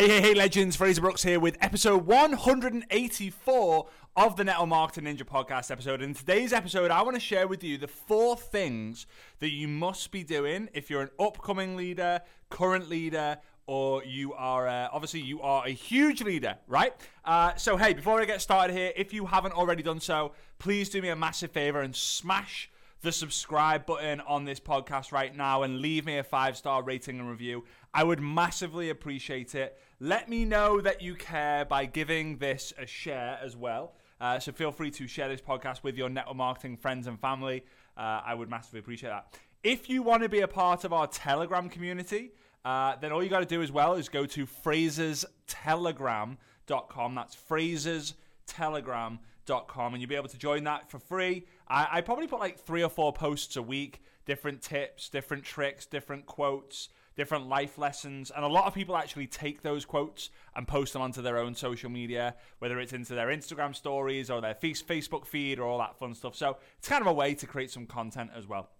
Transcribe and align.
Hey, 0.00 0.08
hey, 0.08 0.20
hey, 0.22 0.32
legends. 0.32 0.76
Fraser 0.76 1.02
Brooks 1.02 1.22
here 1.22 1.38
with 1.38 1.58
episode 1.60 2.06
184 2.06 3.86
of 4.16 4.34
the 4.34 4.44
Network 4.44 4.68
Marketing 4.70 5.04
Ninja 5.04 5.24
podcast 5.24 5.70
episode. 5.70 6.00
In 6.00 6.14
today's 6.14 6.54
episode, 6.54 6.90
I 6.90 7.02
want 7.02 7.16
to 7.16 7.20
share 7.20 7.46
with 7.46 7.62
you 7.62 7.76
the 7.76 7.86
four 7.86 8.34
things 8.34 9.04
that 9.40 9.50
you 9.50 9.68
must 9.68 10.10
be 10.10 10.24
doing 10.24 10.70
if 10.72 10.88
you're 10.88 11.02
an 11.02 11.10
upcoming 11.18 11.76
leader, 11.76 12.22
current 12.48 12.88
leader, 12.88 13.36
or 13.66 14.02
you 14.04 14.32
are 14.32 14.66
uh, 14.66 14.88
obviously 14.90 15.20
you 15.20 15.42
are 15.42 15.66
a 15.66 15.70
huge 15.70 16.22
leader, 16.22 16.56
right? 16.66 16.94
Uh, 17.26 17.54
so 17.56 17.76
hey, 17.76 17.92
before 17.92 18.22
I 18.22 18.24
get 18.24 18.40
started 18.40 18.74
here, 18.74 18.94
if 18.96 19.12
you 19.12 19.26
haven't 19.26 19.52
already 19.52 19.82
done 19.82 20.00
so, 20.00 20.32
please 20.58 20.88
do 20.88 21.02
me 21.02 21.10
a 21.10 21.16
massive 21.16 21.50
favor 21.50 21.82
and 21.82 21.94
smash 21.94 22.70
the 23.02 23.12
subscribe 23.12 23.86
button 23.86 24.20
on 24.20 24.44
this 24.44 24.60
podcast 24.60 25.10
right 25.10 25.34
now 25.34 25.62
and 25.62 25.80
leave 25.80 26.04
me 26.04 26.18
a 26.18 26.24
five 26.24 26.56
star 26.56 26.82
rating 26.82 27.18
and 27.18 27.30
review. 27.30 27.64
I 27.92 28.04
would 28.04 28.20
massively 28.20 28.90
appreciate 28.90 29.54
it. 29.54 29.78
Let 29.98 30.28
me 30.28 30.44
know 30.44 30.80
that 30.80 31.02
you 31.02 31.14
care 31.14 31.64
by 31.64 31.86
giving 31.86 32.38
this 32.38 32.72
a 32.78 32.86
share 32.86 33.38
as 33.42 33.56
well. 33.56 33.94
Uh, 34.20 34.38
so 34.38 34.52
feel 34.52 34.70
free 34.70 34.90
to 34.92 35.08
share 35.08 35.28
this 35.28 35.40
podcast 35.40 35.82
with 35.82 35.96
your 35.96 36.08
network 36.08 36.36
marketing 36.36 36.76
friends 36.76 37.06
and 37.06 37.18
family. 37.18 37.64
Uh, 37.96 38.20
I 38.24 38.34
would 38.34 38.50
massively 38.50 38.80
appreciate 38.80 39.10
that. 39.10 39.38
If 39.62 39.90
you 39.90 40.02
want 40.02 40.22
to 40.22 40.28
be 40.28 40.40
a 40.40 40.48
part 40.48 40.84
of 40.84 40.92
our 40.92 41.06
Telegram 41.06 41.68
community, 41.68 42.32
uh, 42.64 42.96
then 42.96 43.12
all 43.12 43.22
you 43.22 43.30
got 43.30 43.40
to 43.40 43.46
do 43.46 43.62
as 43.62 43.72
well 43.72 43.94
is 43.94 44.08
go 44.08 44.26
to 44.26 44.46
fraserstelegram.com. 44.46 47.14
That's 47.14 47.36
fraserstelegram.com, 47.36 49.94
and 49.94 50.00
you'll 50.00 50.08
be 50.08 50.14
able 50.14 50.28
to 50.28 50.38
join 50.38 50.64
that 50.64 50.90
for 50.90 50.98
free. 50.98 51.46
I, 51.66 51.88
I 51.92 52.00
probably 52.02 52.26
put 52.26 52.40
like 52.40 52.58
three 52.58 52.82
or 52.82 52.90
four 52.90 53.12
posts 53.12 53.56
a 53.56 53.62
week, 53.62 54.02
different 54.26 54.62
tips, 54.62 55.08
different 55.08 55.44
tricks, 55.44 55.86
different 55.86 56.26
quotes, 56.26 56.90
different 57.16 57.48
life 57.48 57.78
lessons. 57.78 58.30
And 58.34 58.44
a 58.44 58.48
lot 58.48 58.66
of 58.66 58.74
people 58.74 58.96
actually 58.96 59.26
take 59.26 59.62
those 59.62 59.84
quotes 59.84 60.30
and 60.54 60.66
post 60.66 60.92
them 60.92 61.02
onto 61.02 61.22
their 61.22 61.38
own 61.38 61.54
social 61.54 61.90
media, 61.90 62.34
whether 62.58 62.78
it's 62.78 62.92
into 62.92 63.14
their 63.14 63.28
Instagram 63.28 63.74
stories 63.74 64.30
or 64.30 64.40
their 64.40 64.54
Facebook 64.54 65.26
feed 65.26 65.58
or 65.58 65.64
all 65.64 65.78
that 65.78 65.98
fun 65.98 66.14
stuff. 66.14 66.34
So 66.34 66.56
it's 66.78 66.88
kind 66.88 67.00
of 67.00 67.06
a 67.06 67.12
way 67.12 67.34
to 67.34 67.46
create 67.46 67.70
some 67.70 67.86
content 67.86 68.30
as 68.36 68.46
well. 68.46 68.70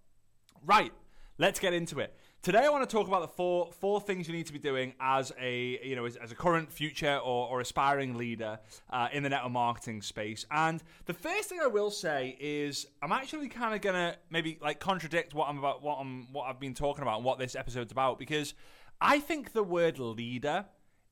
Right, 0.65 0.91
let's 1.37 1.59
get 1.59 1.73
into 1.73 1.99
it. 1.99 2.15
Today, 2.43 2.65
I 2.65 2.69
want 2.69 2.89
to 2.89 2.91
talk 2.91 3.07
about 3.07 3.21
the 3.21 3.27
four 3.27 3.71
four 3.71 4.01
things 4.01 4.27
you 4.27 4.33
need 4.33 4.47
to 4.47 4.53
be 4.53 4.57
doing 4.57 4.93
as 4.99 5.31
a 5.39 5.79
you 5.83 5.95
know 5.95 6.05
as, 6.05 6.15
as 6.15 6.31
a 6.31 6.35
current, 6.35 6.71
future, 6.71 7.17
or, 7.17 7.47
or 7.47 7.61
aspiring 7.61 8.17
leader 8.17 8.57
uh, 8.89 9.09
in 9.13 9.21
the 9.21 9.29
network 9.29 9.51
marketing 9.51 10.01
space. 10.01 10.43
And 10.49 10.81
the 11.05 11.13
first 11.13 11.49
thing 11.49 11.59
I 11.61 11.67
will 11.67 11.91
say 11.91 12.35
is 12.39 12.87
I'm 13.03 13.11
actually 13.11 13.47
kind 13.47 13.75
of 13.75 13.81
gonna 13.81 14.15
maybe 14.31 14.57
like 14.59 14.79
contradict 14.79 15.35
what 15.35 15.49
I'm 15.49 15.59
about, 15.59 15.83
what 15.83 15.99
I'm 15.99 16.33
what 16.33 16.45
I've 16.45 16.59
been 16.59 16.73
talking 16.73 17.03
about, 17.03 17.17
and 17.17 17.25
what 17.25 17.37
this 17.37 17.55
episode's 17.55 17.91
about, 17.91 18.17
because 18.17 18.55
I 18.99 19.19
think 19.19 19.53
the 19.53 19.61
word 19.61 19.99
leader 19.99 20.65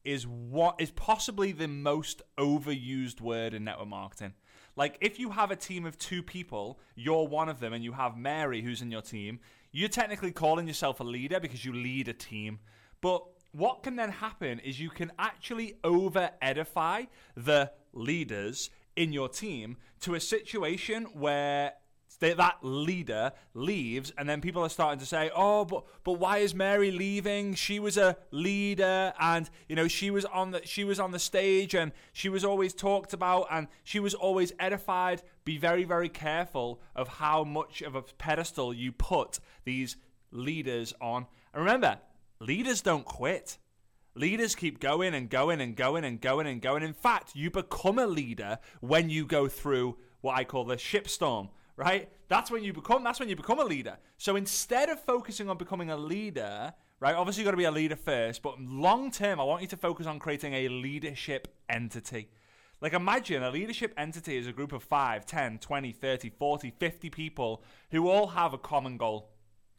is 0.03 0.25
what 0.25 0.81
is 0.81 0.89
possibly 0.89 1.51
the 1.51 1.67
most 1.67 2.23
overused 2.39 3.21
word 3.21 3.53
in 3.53 3.65
network 3.65 3.87
marketing. 3.87 4.33
Like 4.75 4.97
if 4.99 5.19
you 5.19 5.29
have 5.29 5.51
a 5.51 5.55
team 5.55 5.85
of 5.85 5.95
two 5.99 6.23
people, 6.23 6.79
you're 6.95 7.27
one 7.27 7.49
of 7.49 7.59
them, 7.59 7.73
and 7.73 7.83
you 7.83 7.91
have 7.91 8.17
Mary 8.17 8.63
who's 8.63 8.81
in 8.81 8.89
your 8.89 9.03
team 9.03 9.41
you're 9.71 9.89
technically 9.89 10.31
calling 10.31 10.67
yourself 10.67 10.99
a 10.99 11.03
leader 11.03 11.39
because 11.39 11.63
you 11.63 11.73
lead 11.73 12.07
a 12.07 12.13
team. 12.13 12.59
But 13.01 13.23
what 13.51 13.83
can 13.83 13.95
then 13.95 14.11
happen 14.11 14.59
is 14.59 14.79
you 14.79 14.89
can 14.89 15.11
actually 15.17 15.75
over 15.83 16.31
edify 16.41 17.03
the 17.35 17.71
leaders 17.93 18.69
in 18.95 19.13
your 19.13 19.29
team 19.29 19.77
to 20.01 20.15
a 20.15 20.19
situation 20.19 21.05
where 21.13 21.73
that 22.17 22.57
leader 22.61 23.31
leaves 23.53 24.11
and 24.17 24.27
then 24.27 24.41
people 24.41 24.61
are 24.63 24.69
starting 24.69 24.99
to 24.99 25.05
say 25.05 25.31
oh 25.35 25.63
but 25.63 25.85
but 26.03 26.13
why 26.13 26.39
is 26.39 26.53
mary 26.53 26.91
leaving? 26.91 27.53
She 27.53 27.79
was 27.79 27.97
a 27.97 28.17
leader 28.31 29.13
and 29.19 29.49
you 29.67 29.75
know 29.75 29.87
she 29.87 30.11
was 30.11 30.25
on 30.25 30.51
the 30.51 30.65
she 30.65 30.83
was 30.83 30.99
on 30.99 31.11
the 31.11 31.19
stage 31.19 31.73
and 31.73 31.91
she 32.13 32.29
was 32.29 32.43
always 32.43 32.73
talked 32.73 33.13
about 33.13 33.47
and 33.51 33.67
she 33.83 33.99
was 33.99 34.13
always 34.13 34.53
edified. 34.59 35.21
Be 35.45 35.57
very 35.57 35.83
very 35.83 36.09
careful 36.09 36.81
of 36.95 37.07
how 37.07 37.43
much 37.43 37.81
of 37.81 37.95
a 37.95 38.01
pedestal 38.01 38.73
you 38.73 38.91
put 38.91 39.39
these 39.63 39.97
leaders 40.31 40.93
on. 41.01 41.25
And 41.53 41.63
remember 41.63 41.99
leaders 42.39 42.81
don't 42.81 43.05
quit. 43.05 43.57
Leaders 44.15 44.55
keep 44.55 44.79
going 44.79 45.13
and 45.13 45.29
going 45.29 45.61
and 45.61 45.75
going 45.75 46.03
and 46.03 46.19
going 46.19 46.47
and 46.47 46.61
going. 46.61 46.83
In 46.83 46.93
fact, 46.93 47.35
you 47.35 47.49
become 47.49 47.99
a 47.99 48.07
leader 48.07 48.59
when 48.81 49.09
you 49.09 49.25
go 49.25 49.47
through 49.47 49.97
what 50.21 50.35
I 50.37 50.43
call 50.43 50.65
the 50.65 50.77
shipstorm 50.77 51.49
right? 51.79 52.09
That's 52.27 52.51
when 52.51 52.61
you 52.61 52.73
become 52.73 53.05
that's 53.05 53.19
when 53.19 53.29
you 53.29 53.37
become 53.37 53.59
a 53.59 53.63
leader. 53.63 53.97
So 54.17 54.35
instead 54.35 54.89
of 54.89 54.99
focusing 54.99 55.49
on 55.49 55.57
becoming 55.57 55.89
a 55.89 55.97
leader, 55.97 56.73
right? 56.99 57.15
Obviously, 57.15 57.41
you've 57.41 57.47
got 57.47 57.51
to 57.51 57.57
be 57.57 57.63
a 57.63 57.71
leader 57.71 57.95
first, 57.95 58.41
but 58.41 58.59
long 58.59 59.11
term, 59.11 59.39
I 59.39 59.43
want 59.45 59.61
you 59.61 59.67
to 59.69 59.77
focus 59.77 60.05
on 60.05 60.19
creating 60.19 60.53
a 60.53 60.67
leadership 60.67 61.47
entity. 61.69 62.27
Like, 62.81 62.93
imagine 62.93 63.43
a 63.43 63.49
leadership 63.49 63.93
entity 63.97 64.37
is 64.37 64.45
a 64.45 64.51
group 64.51 64.73
of 64.73 64.83
5, 64.83 65.25
10, 65.25 65.59
20, 65.59 65.91
30, 65.91 66.29
40, 66.29 66.73
50 66.77 67.09
people 67.09 67.63
who 67.91 68.09
all 68.09 68.27
have 68.27 68.53
a 68.53 68.57
common 68.57 68.97
goal 68.97 69.31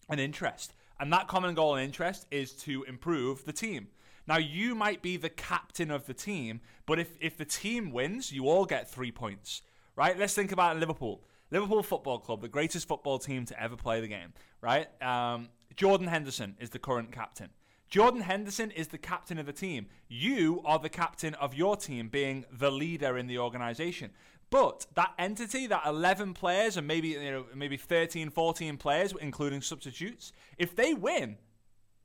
and 0.09 0.19
interest. 0.19 0.75
And 0.99 1.13
that 1.13 1.29
common 1.29 1.55
goal 1.55 1.77
and 1.77 1.85
interest 1.85 2.27
is 2.31 2.53
to 2.65 2.83
improve 2.85 3.45
the 3.45 3.53
team. 3.53 3.89
Now, 4.27 4.37
you 4.39 4.75
might 4.75 5.03
be 5.03 5.17
the 5.17 5.31
captain 5.31 5.91
of 5.91 6.07
the 6.07 6.15
team, 6.15 6.61
but 6.87 6.99
if, 6.99 7.09
if 7.21 7.37
the 7.37 7.45
team 7.45 7.91
wins, 7.91 8.33
you 8.33 8.49
all 8.49 8.65
get 8.67 8.91
three 8.91 9.13
points, 9.13 9.63
right? 9.97 10.19
Let's 10.19 10.35
think 10.35 10.53
about 10.53 10.79
Liverpool. 10.79 11.23
Liverpool 11.51 11.83
Football 11.83 12.19
Club, 12.19 12.41
the 12.41 12.49
greatest 12.49 12.87
football 12.87 13.19
team 13.19 13.45
to 13.47 13.61
ever 13.61 13.77
play 13.77 14.01
the 14.01 14.09
game, 14.09 14.33
right? 14.61 14.89
Um, 15.03 15.49
Jordan 15.77 16.07
Henderson 16.07 16.57
is 16.61 16.71
the 16.71 16.79
current 16.79 17.13
captain. 17.13 17.51
Jordan 17.89 18.21
Henderson 18.21 18.71
is 18.71 18.89
the 18.89 18.99
captain 18.99 19.39
of 19.39 19.47
the 19.47 19.53
team. 19.53 19.87
You 20.09 20.63
are 20.65 20.79
the 20.79 20.89
captain 20.89 21.35
of 21.35 21.55
your 21.55 21.77
team, 21.77 22.09
being 22.09 22.45
the 22.53 22.71
leader 22.71 23.19
in 23.19 23.27
the 23.27 23.39
organization. 23.39 24.13
But 24.49 24.87
that 24.95 25.13
entity, 25.19 25.67
that 25.67 25.83
11 25.87 26.35
players 26.35 26.77
and 26.77 26.87
maybe 26.87 27.09
you 27.09 27.31
know 27.31 27.47
maybe 27.55 27.77
13, 27.77 28.31
14 28.31 28.77
players, 28.77 29.13
including 29.21 29.61
substitutes, 29.61 30.33
if 30.57 30.77
they 30.77 30.95
win, 30.95 31.37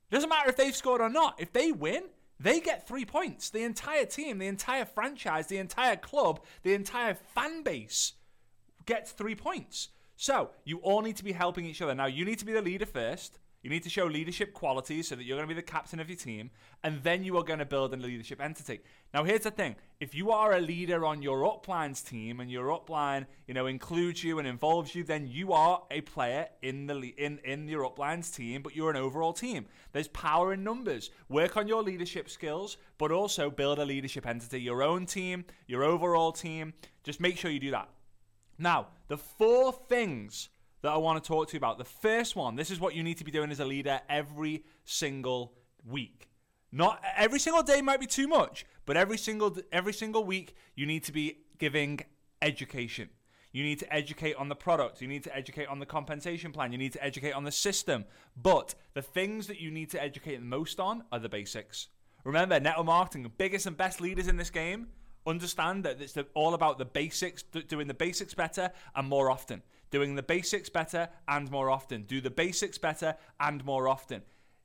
doesn't 0.10 0.30
matter 0.30 0.50
if 0.50 0.56
they've 0.56 0.76
scored 0.76 1.02
or 1.02 1.10
not. 1.10 1.36
If 1.40 1.54
they 1.54 1.72
win, 1.72 2.04
they 2.40 2.60
get 2.60 2.88
three 2.88 3.06
points. 3.06 3.50
The 3.50 3.64
entire 3.64 4.06
team, 4.06 4.40
the 4.40 4.48
entire 4.48 4.86
franchise, 4.86 5.48
the 5.48 5.58
entire 5.58 5.96
club, 5.96 6.42
the 6.64 6.74
entire 6.74 7.14
fan 7.14 7.64
base 7.64 8.14
gets 8.86 9.12
three 9.12 9.36
points. 9.36 9.90
So 10.16 10.52
you 10.64 10.78
all 10.80 11.02
need 11.02 11.18
to 11.18 11.24
be 11.24 11.34
helping 11.34 11.66
each 11.66 11.82
other. 11.82 11.94
Now, 11.94 12.06
you 12.06 12.26
need 12.26 12.40
to 12.40 12.46
be 12.46 12.54
the 12.54 12.62
leader 12.62 12.86
first. 12.86 13.40
You 13.62 13.72
need 13.72 13.82
to 13.82 13.90
show 13.90 14.06
leadership 14.06 14.54
qualities 14.54 15.08
so 15.08 15.16
that 15.16 15.24
you're 15.24 15.38
going 15.38 15.50
to 15.50 15.56
be 15.56 15.60
the 15.60 15.66
captain 15.66 16.00
of 16.00 16.08
your 16.08 16.18
team, 16.18 16.52
and 16.84 17.02
then 17.02 17.24
you 17.24 17.36
are 17.38 17.44
going 17.44 17.58
to 17.58 17.66
build 17.66 17.96
a 17.96 17.98
leadership 17.98 18.40
entity. 18.40 18.82
Now, 19.12 19.24
here's 19.24 19.42
the 19.42 19.50
thing: 19.50 19.76
if 20.00 20.14
you 20.14 20.30
are 20.30 20.54
a 20.54 20.62
leader 20.62 21.04
on 21.04 21.24
your 21.24 21.40
uplines 21.40 22.08
team, 22.08 22.42
and 22.42 22.52
your 22.52 22.68
upline, 22.68 23.26
you 23.48 23.56
know, 23.56 23.66
includes 23.66 24.24
you 24.24 24.38
and 24.38 24.48
involves 24.48 24.94
you, 24.94 25.04
then 25.04 25.26
you 25.26 25.52
are 25.52 25.82
a 25.90 26.02
player 26.02 26.48
in 26.62 26.86
the 26.86 26.96
in 27.18 27.40
in 27.40 27.68
your 27.68 27.90
uplines 27.90 28.36
team, 28.36 28.62
but 28.62 28.76
you're 28.76 28.92
an 28.92 28.98
overall 28.98 29.34
team. 29.34 29.66
There's 29.94 30.10
power 30.10 30.54
in 30.54 30.64
numbers. 30.64 31.10
Work 31.28 31.58
on 31.58 31.68
your 31.68 31.82
leadership 31.82 32.30
skills, 32.30 32.78
but 33.00 33.12
also 33.12 33.50
build 33.50 33.80
a 33.80 33.86
leadership 33.86 34.28
entity, 34.28 34.62
your 34.62 34.84
own 34.84 35.08
team, 35.08 35.44
your 35.66 35.84
overall 35.84 36.32
team. 36.32 36.76
Just 37.04 37.20
make 37.20 37.36
sure 37.36 37.50
you 37.50 37.60
do 37.60 37.72
that. 37.72 37.90
Now, 38.58 38.88
the 39.08 39.18
four 39.18 39.74
things 39.74 40.50
that 40.86 40.94
I 40.94 40.98
want 40.98 41.22
to 41.22 41.28
talk 41.28 41.48
to 41.48 41.54
you 41.54 41.58
about. 41.58 41.80
The 41.80 41.84
first 41.84 42.36
one, 42.36 42.56
this 42.56 42.70
is 42.70 42.80
what 42.80 42.94
you 42.94 43.02
need 43.02 43.18
to 43.18 43.24
be 43.24 43.32
doing 43.32 43.50
as 43.50 43.60
a 43.60 43.66
leader 43.66 44.00
every 44.08 44.64
single 44.84 45.54
week. 45.84 46.30
Not 46.72 47.02
every 47.18 47.40
single 47.40 47.64
day 47.64 47.82
might 47.82 48.00
be 48.00 48.06
too 48.06 48.28
much, 48.28 48.66
but 48.86 48.96
every 48.96 49.18
single 49.18 49.58
every 49.72 49.94
single 49.94 50.24
week 50.24 50.56
you 50.76 50.86
need 50.86 51.04
to 51.06 51.12
be 51.12 51.40
giving 51.58 52.02
education. 52.42 53.10
You 53.52 53.64
need 53.64 53.80
to 53.80 53.92
educate 53.92 54.36
on 54.36 54.48
the 54.48 54.56
product. 54.56 55.02
You 55.02 55.08
need 55.08 55.24
to 55.24 55.36
educate 55.36 55.68
on 55.68 55.80
the 55.80 55.86
compensation 55.88 56.52
plan. 56.52 56.72
You 56.72 56.78
need 56.78 56.94
to 56.94 57.04
educate 57.04 57.32
on 57.32 57.46
the 57.46 57.52
system. 57.52 58.06
But 58.36 58.76
the 58.94 59.02
things 59.02 59.48
that 59.48 59.60
you 59.60 59.72
need 59.72 59.90
to 59.92 60.04
educate 60.04 60.36
the 60.36 60.46
most 60.46 60.80
on 60.80 61.04
are 61.12 61.20
the 61.20 61.30
basics. 61.30 61.88
Remember, 62.26 62.60
network 62.60 62.86
marketing, 62.86 63.32
biggest 63.38 63.66
and 63.66 63.76
best 63.76 64.02
leaders 64.02 64.28
in 64.28 64.38
this 64.38 64.50
game 64.52 64.88
understand 65.26 65.84
that 65.86 66.02
it's 66.02 66.18
all 66.34 66.54
about 66.54 66.78
the 66.78 66.86
basics, 66.86 67.44
doing 67.44 67.88
the 67.88 67.94
basics 67.94 68.34
better 68.34 68.72
and 68.96 69.08
more 69.08 69.30
often. 69.30 69.62
Doing 69.92 70.16
the 70.16 70.24
basics 70.24 70.70
better 70.70 71.10
and 71.28 71.50
more 71.52 71.70
often. 71.70 72.04
Do 72.04 72.22
the 72.22 72.30
basics 72.30 72.78
better 72.78 73.16
and 73.40 73.64
more 73.64 73.88
often. 73.88 74.24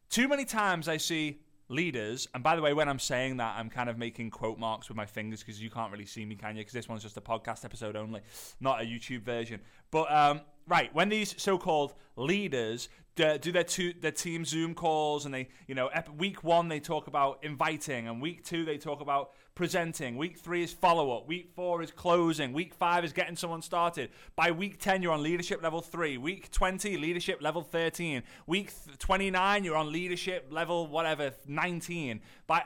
Too 0.08 0.28
many 0.28 0.44
times 0.44 0.88
I 0.88 0.96
see 0.96 1.40
leaders, 1.68 2.26
and 2.34 2.42
by 2.42 2.56
the 2.56 2.62
way, 2.62 2.74
when 2.74 2.88
I'm 2.88 2.98
saying 2.98 3.36
that, 3.36 3.54
I'm 3.56 3.70
kind 3.70 3.88
of 3.88 3.96
making 3.96 4.30
quote 4.30 4.58
marks 4.58 4.88
with 4.88 4.96
my 4.96 5.06
fingers 5.06 5.40
because 5.40 5.62
you 5.62 5.70
can't 5.70 5.92
really 5.92 6.04
see 6.04 6.24
me, 6.24 6.34
can 6.34 6.56
you? 6.56 6.62
Because 6.62 6.72
this 6.72 6.88
one's 6.88 7.02
just 7.02 7.16
a 7.16 7.20
podcast 7.20 7.64
episode 7.64 7.94
only, 7.96 8.20
not 8.60 8.82
a 8.82 8.84
YouTube 8.84 9.22
version. 9.22 9.60
But 9.92 10.10
um, 10.12 10.40
right, 10.66 10.94
when 10.94 11.08
these 11.08 11.34
so-called 11.40 11.94
leaders 12.16 12.88
do 13.16 13.52
their 13.52 13.64
two 13.64 13.92
their 14.00 14.12
team 14.12 14.46
Zoom 14.46 14.74
calls, 14.74 15.26
and 15.26 15.34
they, 15.34 15.48
you 15.66 15.74
know, 15.74 15.90
week 16.16 16.42
one 16.42 16.68
they 16.68 16.80
talk 16.80 17.06
about 17.06 17.38
inviting, 17.42 18.08
and 18.08 18.22
week 18.22 18.44
two 18.44 18.64
they 18.64 18.78
talk 18.78 19.02
about 19.02 19.32
presenting. 19.54 20.16
Week 20.16 20.38
three 20.38 20.62
is 20.62 20.72
follow 20.72 21.14
up. 21.14 21.28
Week 21.28 21.50
four 21.54 21.82
is 21.82 21.90
closing. 21.90 22.54
Week 22.54 22.72
five 22.72 23.04
is 23.04 23.12
getting 23.12 23.36
someone 23.36 23.60
started. 23.60 24.08
By 24.36 24.52
week 24.52 24.78
ten, 24.78 25.02
you're 25.02 25.12
on 25.12 25.22
leadership 25.22 25.62
level 25.62 25.82
three. 25.82 26.16
Week 26.16 26.50
twenty, 26.50 26.96
leadership 26.96 27.42
level 27.42 27.62
thirteen. 27.62 28.22
Week 28.46 28.72
twenty 28.98 29.30
nine, 29.30 29.64
you're 29.64 29.76
on 29.76 29.92
leadership 29.92 30.46
level 30.50 30.86
whatever 30.86 31.32
nineteen. 31.46 32.22
By 32.46 32.64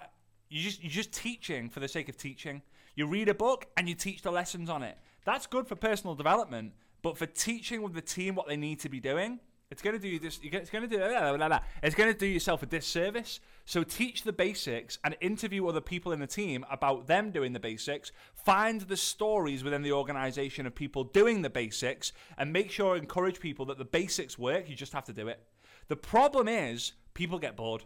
you 0.48 0.62
just 0.62 0.82
you're 0.82 0.90
just 0.90 1.12
teaching 1.12 1.68
for 1.68 1.80
the 1.80 1.88
sake 1.88 2.08
of 2.08 2.16
teaching. 2.16 2.62
You 2.94 3.06
read 3.06 3.28
a 3.28 3.34
book 3.34 3.66
and 3.76 3.88
you 3.88 3.96
teach 3.96 4.22
the 4.22 4.30
lessons 4.30 4.70
on 4.70 4.84
it. 4.84 4.96
That's 5.24 5.48
good 5.48 5.66
for 5.66 5.74
personal 5.74 6.14
development, 6.14 6.74
but 7.04 7.18
for 7.18 7.26
teaching 7.26 7.82
with 7.82 7.92
the 7.92 8.00
team 8.00 8.34
what 8.34 8.48
they 8.48 8.56
need 8.56 8.80
to 8.80 8.88
be 8.88 8.98
doing, 8.98 9.38
it's 9.70 9.82
going 9.82 9.94
to 9.94 10.00
do 10.00 10.08
you 10.08 10.18
this. 10.18 10.40
It's 10.42 10.70
going 10.70 10.88
to 10.88 10.88
do. 10.88 10.96
Blah, 10.96 11.36
blah, 11.36 11.48
blah, 11.48 11.60
it's 11.82 11.94
going 11.94 12.10
to 12.10 12.18
do 12.18 12.26
yourself 12.26 12.62
a 12.62 12.66
disservice. 12.66 13.40
So 13.66 13.82
teach 13.82 14.22
the 14.22 14.32
basics 14.32 14.98
and 15.04 15.14
interview 15.20 15.66
other 15.66 15.82
people 15.82 16.12
in 16.12 16.20
the 16.20 16.26
team 16.26 16.64
about 16.70 17.06
them 17.06 17.30
doing 17.30 17.52
the 17.52 17.60
basics. 17.60 18.10
Find 18.34 18.80
the 18.80 18.96
stories 18.96 19.62
within 19.62 19.82
the 19.82 19.92
organization 19.92 20.66
of 20.66 20.74
people 20.74 21.04
doing 21.04 21.42
the 21.42 21.50
basics, 21.50 22.14
and 22.38 22.54
make 22.54 22.70
sure 22.70 22.96
encourage 22.96 23.38
people 23.38 23.66
that 23.66 23.76
the 23.76 23.84
basics 23.84 24.38
work. 24.38 24.70
You 24.70 24.74
just 24.74 24.94
have 24.94 25.04
to 25.04 25.12
do 25.12 25.28
it. 25.28 25.40
The 25.88 25.96
problem 25.96 26.48
is 26.48 26.92
people 27.12 27.38
get 27.38 27.54
bored. 27.54 27.84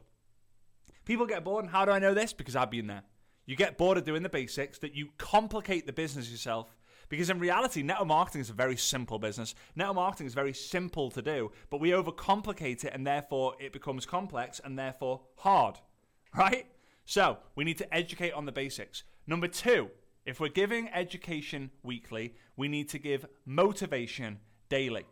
People 1.04 1.26
get 1.26 1.42
bored, 1.42 1.64
and 1.64 1.72
how 1.72 1.84
do 1.84 1.90
I 1.90 1.98
know 1.98 2.14
this? 2.14 2.32
Because 2.32 2.54
I've 2.54 2.70
been 2.70 2.86
there. 2.86 3.02
You 3.46 3.56
get 3.56 3.78
bored 3.78 3.98
of 3.98 4.04
doing 4.04 4.22
the 4.22 4.28
basics, 4.28 4.78
that 4.78 4.94
you 4.94 5.08
complicate 5.18 5.86
the 5.86 5.92
business 5.92 6.30
yourself. 6.30 6.70
Because 7.08 7.30
in 7.30 7.38
reality, 7.38 7.82
network 7.82 8.08
marketing 8.08 8.40
is 8.42 8.50
a 8.50 8.54
very 8.54 8.76
simple 8.76 9.18
business. 9.18 9.54
Network 9.74 9.96
marketing 9.96 10.26
is 10.26 10.34
very 10.34 10.52
simple 10.52 11.10
to 11.10 11.22
do, 11.22 11.50
but 11.70 11.80
we 11.80 11.90
overcomplicate 11.90 12.84
it 12.84 12.92
and 12.92 13.06
therefore 13.06 13.54
it 13.58 13.72
becomes 13.72 14.06
complex 14.06 14.60
and 14.62 14.78
therefore 14.78 15.22
hard, 15.36 15.78
right? 16.36 16.66
So 17.04 17.38
we 17.54 17.64
need 17.64 17.78
to 17.78 17.94
educate 17.94 18.32
on 18.32 18.44
the 18.44 18.52
basics. 18.52 19.04
Number 19.26 19.48
two, 19.48 19.90
if 20.26 20.40
we're 20.40 20.48
giving 20.48 20.88
education 20.90 21.70
weekly, 21.82 22.34
we 22.56 22.68
need 22.68 22.90
to 22.90 22.98
give 22.98 23.24
motivation 23.46 24.40
daily. 24.68 25.06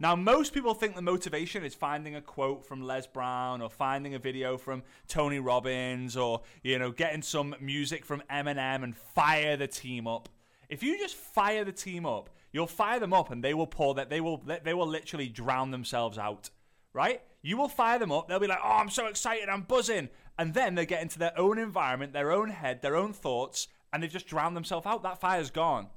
Now, 0.00 0.14
most 0.14 0.52
people 0.54 0.74
think 0.74 0.94
the 0.94 1.02
motivation 1.02 1.64
is 1.64 1.74
finding 1.74 2.14
a 2.14 2.20
quote 2.20 2.64
from 2.64 2.82
Les 2.82 3.06
Brown 3.06 3.60
or 3.60 3.68
finding 3.68 4.14
a 4.14 4.18
video 4.18 4.56
from 4.56 4.84
Tony 5.08 5.40
Robbins 5.40 6.16
or, 6.16 6.42
you 6.62 6.78
know, 6.78 6.92
getting 6.92 7.22
some 7.22 7.56
music 7.60 8.04
from 8.04 8.22
Eminem 8.30 8.84
and 8.84 8.96
fire 8.96 9.56
the 9.56 9.66
team 9.66 10.06
up. 10.06 10.28
If 10.68 10.82
you 10.82 10.98
just 10.98 11.16
fire 11.16 11.64
the 11.64 11.72
team 11.72 12.04
up, 12.04 12.30
you'll 12.52 12.66
fire 12.66 13.00
them 13.00 13.12
up 13.12 13.30
and 13.30 13.42
they 13.42 13.54
will 13.54 13.66
pour 13.66 13.94
that 13.94 14.10
they 14.10 14.20
will 14.20 14.42
they 14.64 14.74
will 14.74 14.86
literally 14.86 15.28
drown 15.28 15.70
themselves 15.70 16.18
out, 16.18 16.50
right? 16.92 17.22
You 17.42 17.56
will 17.56 17.68
fire 17.68 17.98
them 17.98 18.12
up, 18.12 18.28
they'll 18.28 18.38
be 18.38 18.46
like, 18.46 18.60
"Oh, 18.62 18.78
I'm 18.78 18.90
so 18.90 19.06
excited, 19.06 19.48
I'm 19.48 19.62
buzzing." 19.62 20.08
And 20.38 20.54
then 20.54 20.74
they 20.74 20.86
get 20.86 21.02
into 21.02 21.18
their 21.18 21.36
own 21.38 21.58
environment, 21.58 22.12
their 22.12 22.30
own 22.30 22.50
head, 22.50 22.82
their 22.82 22.96
own 22.96 23.12
thoughts, 23.12 23.68
and 23.92 24.02
they've 24.02 24.10
just 24.10 24.26
drowned 24.26 24.56
themselves 24.56 24.86
out. 24.86 25.02
That 25.02 25.20
fire's 25.20 25.50
gone. 25.50 25.88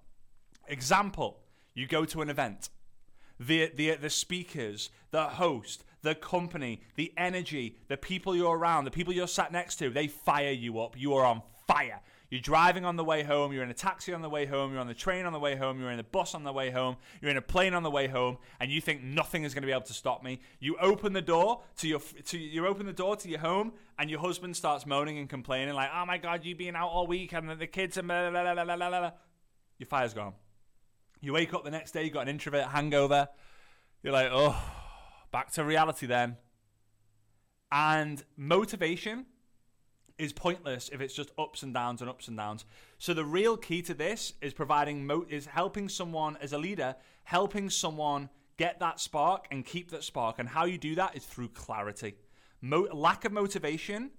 Example, 0.67 1.39
you 1.73 1.87
go 1.87 2.05
to 2.05 2.21
an 2.21 2.29
event 2.29 2.69
the, 3.41 3.71
the, 3.75 3.95
the 3.95 4.09
speakers, 4.09 4.89
the 5.09 5.23
host, 5.23 5.83
the 6.03 6.15
company, 6.15 6.81
the 6.95 7.11
energy, 7.17 7.77
the 7.87 7.97
people 7.97 8.35
you're 8.35 8.57
around, 8.57 8.85
the 8.85 8.91
people 8.91 9.13
you're 9.13 9.27
sat 9.27 9.51
next 9.51 9.77
to, 9.77 9.89
they 9.89 10.07
fire 10.07 10.51
you 10.51 10.79
up. 10.79 10.95
You 10.97 11.15
are 11.15 11.25
on 11.25 11.41
fire. 11.67 12.01
You're 12.31 12.39
driving 12.39 12.85
on 12.85 12.95
the 12.95 13.03
way 13.03 13.23
home, 13.23 13.51
you're 13.51 13.61
in 13.61 13.69
a 13.69 13.73
taxi 13.73 14.13
on 14.13 14.21
the 14.21 14.29
way 14.29 14.45
home, 14.45 14.71
you're 14.71 14.79
on 14.79 14.87
the 14.87 14.93
train 14.93 15.25
on 15.25 15.33
the 15.33 15.39
way 15.39 15.57
home, 15.57 15.81
you're 15.81 15.91
in 15.91 15.99
a 15.99 16.03
bus 16.03 16.33
on 16.33 16.45
the 16.45 16.53
way 16.53 16.71
home, 16.71 16.95
you're 17.21 17.29
in 17.29 17.35
a 17.35 17.41
plane 17.41 17.73
on 17.73 17.83
the 17.83 17.91
way 17.91 18.07
home, 18.07 18.37
and 18.61 18.71
you 18.71 18.79
think 18.79 19.03
nothing 19.03 19.43
is 19.43 19.53
going 19.53 19.63
to 19.63 19.67
be 19.67 19.73
able 19.73 19.81
to 19.81 19.93
stop 19.93 20.23
me. 20.23 20.39
You 20.61 20.77
open 20.79 21.11
the 21.11 21.21
door 21.21 21.61
to 21.79 21.89
your 21.89 21.99
to 21.99 22.37
you 22.39 22.65
open 22.65 22.85
the 22.85 22.93
door 22.93 23.17
to 23.17 23.27
your 23.27 23.39
home, 23.39 23.73
and 23.99 24.09
your 24.09 24.21
husband 24.21 24.55
starts 24.55 24.85
moaning 24.85 25.17
and 25.17 25.29
complaining 25.29 25.75
like, 25.75 25.89
"Oh 25.93 26.05
my 26.05 26.17
god, 26.17 26.45
you 26.45 26.55
been 26.55 26.77
out 26.77 26.87
all 26.87 27.05
week 27.05 27.33
and 27.33 27.49
the 27.49 27.67
kids 27.67 27.97
are 27.97 28.03
blah, 28.03 28.29
blah, 28.31 28.53
blah, 28.53 28.63
blah, 28.63 28.75
blah, 28.77 28.89
blah. 28.89 29.11
Your 29.77 29.87
fire's 29.87 30.13
gone. 30.13 30.33
You 31.19 31.33
wake 31.33 31.53
up 31.53 31.65
the 31.65 31.71
next 31.71 31.91
day, 31.91 32.05
you 32.05 32.11
got 32.11 32.21
an 32.21 32.29
introvert 32.29 32.67
hangover. 32.67 33.27
You're 34.03 34.13
like, 34.13 34.29
oh, 34.31 34.57
back 35.33 35.51
to 35.51 35.65
reality 35.65 36.05
then. 36.05 36.37
And 37.73 38.23
motivation 38.37 39.25
is 40.17 40.33
pointless 40.33 40.89
if 40.93 41.01
it's 41.01 41.13
just 41.13 41.31
ups 41.37 41.63
and 41.63 41.73
downs 41.73 42.01
and 42.01 42.09
ups 42.09 42.27
and 42.27 42.37
downs. 42.37 42.65
So 42.97 43.13
the 43.13 43.25
real 43.25 43.57
key 43.57 43.81
to 43.83 43.93
this 43.93 44.33
is 44.41 44.53
providing 44.53 45.05
mo- 45.05 45.25
is 45.29 45.45
helping 45.45 45.89
someone 45.89 46.37
as 46.41 46.53
a 46.53 46.57
leader, 46.57 46.95
helping 47.23 47.69
someone 47.69 48.29
get 48.57 48.79
that 48.79 48.99
spark 48.99 49.47
and 49.51 49.65
keep 49.65 49.91
that 49.91 50.03
spark. 50.03 50.37
And 50.39 50.47
how 50.47 50.65
you 50.65 50.77
do 50.77 50.95
that 50.95 51.15
is 51.15 51.25
through 51.25 51.49
clarity. 51.49 52.15
Mo- 52.61 52.87
lack 52.93 53.25
of 53.25 53.31
motivation 53.31 54.11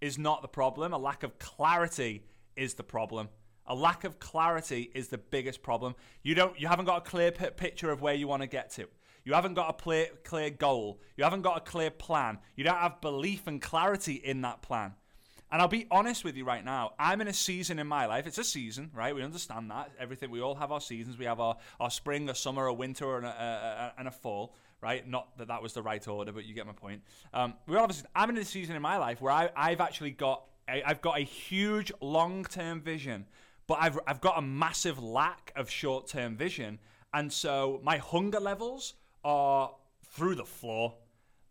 is 0.00 0.18
not 0.18 0.42
the 0.42 0.48
problem. 0.48 0.92
A 0.92 0.98
lack 0.98 1.22
of 1.22 1.38
clarity 1.38 2.24
is 2.56 2.74
the 2.74 2.82
problem. 2.82 3.28
A 3.66 3.74
lack 3.74 4.04
of 4.04 4.20
clarity 4.20 4.90
is 4.94 5.08
the 5.08 5.18
biggest 5.18 5.62
problem. 5.62 5.94
You 6.22 6.34
don't 6.34 6.58
you 6.60 6.68
haven't 6.68 6.84
got 6.84 7.06
a 7.06 7.10
clear 7.10 7.32
p- 7.32 7.50
picture 7.50 7.90
of 7.90 8.02
where 8.02 8.14
you 8.14 8.28
want 8.28 8.42
to 8.42 8.48
get 8.48 8.70
to. 8.72 8.88
You 9.24 9.32
haven't 9.32 9.54
got 9.54 9.70
a 9.70 9.72
clear, 9.72 10.08
clear 10.22 10.50
goal. 10.50 11.00
You 11.16 11.24
haven't 11.24 11.42
got 11.42 11.56
a 11.56 11.60
clear 11.60 11.90
plan. 11.90 12.38
You 12.56 12.64
don't 12.64 12.76
have 12.76 13.00
belief 13.00 13.46
and 13.46 13.60
clarity 13.60 14.14
in 14.14 14.42
that 14.42 14.60
plan. 14.60 14.92
And 15.54 15.62
I'll 15.62 15.68
be 15.68 15.86
honest 15.88 16.24
with 16.24 16.36
you 16.36 16.44
right 16.44 16.64
now. 16.64 16.94
I'm 16.98 17.20
in 17.20 17.28
a 17.28 17.32
season 17.32 17.78
in 17.78 17.86
my 17.86 18.06
life. 18.06 18.26
It's 18.26 18.38
a 18.38 18.44
season, 18.44 18.90
right? 18.92 19.14
We 19.14 19.22
understand 19.22 19.70
that. 19.70 19.92
Everything. 20.00 20.32
We 20.32 20.40
all 20.40 20.56
have 20.56 20.72
our 20.72 20.80
seasons. 20.80 21.16
We 21.16 21.26
have 21.26 21.38
our, 21.38 21.56
our 21.78 21.92
spring, 21.92 22.28
a 22.28 22.34
summer, 22.34 22.66
a 22.66 22.74
winter, 22.74 23.16
and 23.18 23.24
a, 23.24 23.28
a, 23.28 23.32
a, 23.32 23.92
and 23.96 24.08
a 24.08 24.10
fall, 24.10 24.56
right? 24.80 25.08
Not 25.08 25.38
that 25.38 25.46
that 25.46 25.62
was 25.62 25.72
the 25.72 25.80
right 25.80 26.04
order, 26.08 26.32
but 26.32 26.44
you 26.44 26.54
get 26.54 26.66
my 26.66 26.72
point. 26.72 27.02
Um, 27.32 27.54
we 27.68 27.76
have. 27.76 28.04
I'm 28.16 28.30
in 28.30 28.38
a 28.38 28.44
season 28.44 28.74
in 28.74 28.82
my 28.82 28.98
life 28.98 29.22
where 29.22 29.32
I, 29.32 29.48
I've 29.54 29.80
actually 29.80 30.10
got 30.10 30.42
I've 30.66 31.00
got 31.00 31.18
a 31.18 31.22
huge 31.22 31.92
long 32.00 32.44
term 32.44 32.80
vision 32.80 33.26
but 33.68 33.78
I've 33.80 33.98
I've 34.08 34.20
got 34.20 34.36
a 34.38 34.42
massive 34.42 35.02
lack 35.02 35.52
of 35.56 35.70
short 35.70 36.08
term 36.08 36.36
vision, 36.36 36.78
and 37.12 37.32
so 37.32 37.80
my 37.82 37.98
hunger 37.98 38.40
levels 38.40 38.94
are 39.24 39.72
through 40.04 40.34
the 40.34 40.44
floor. 40.44 40.96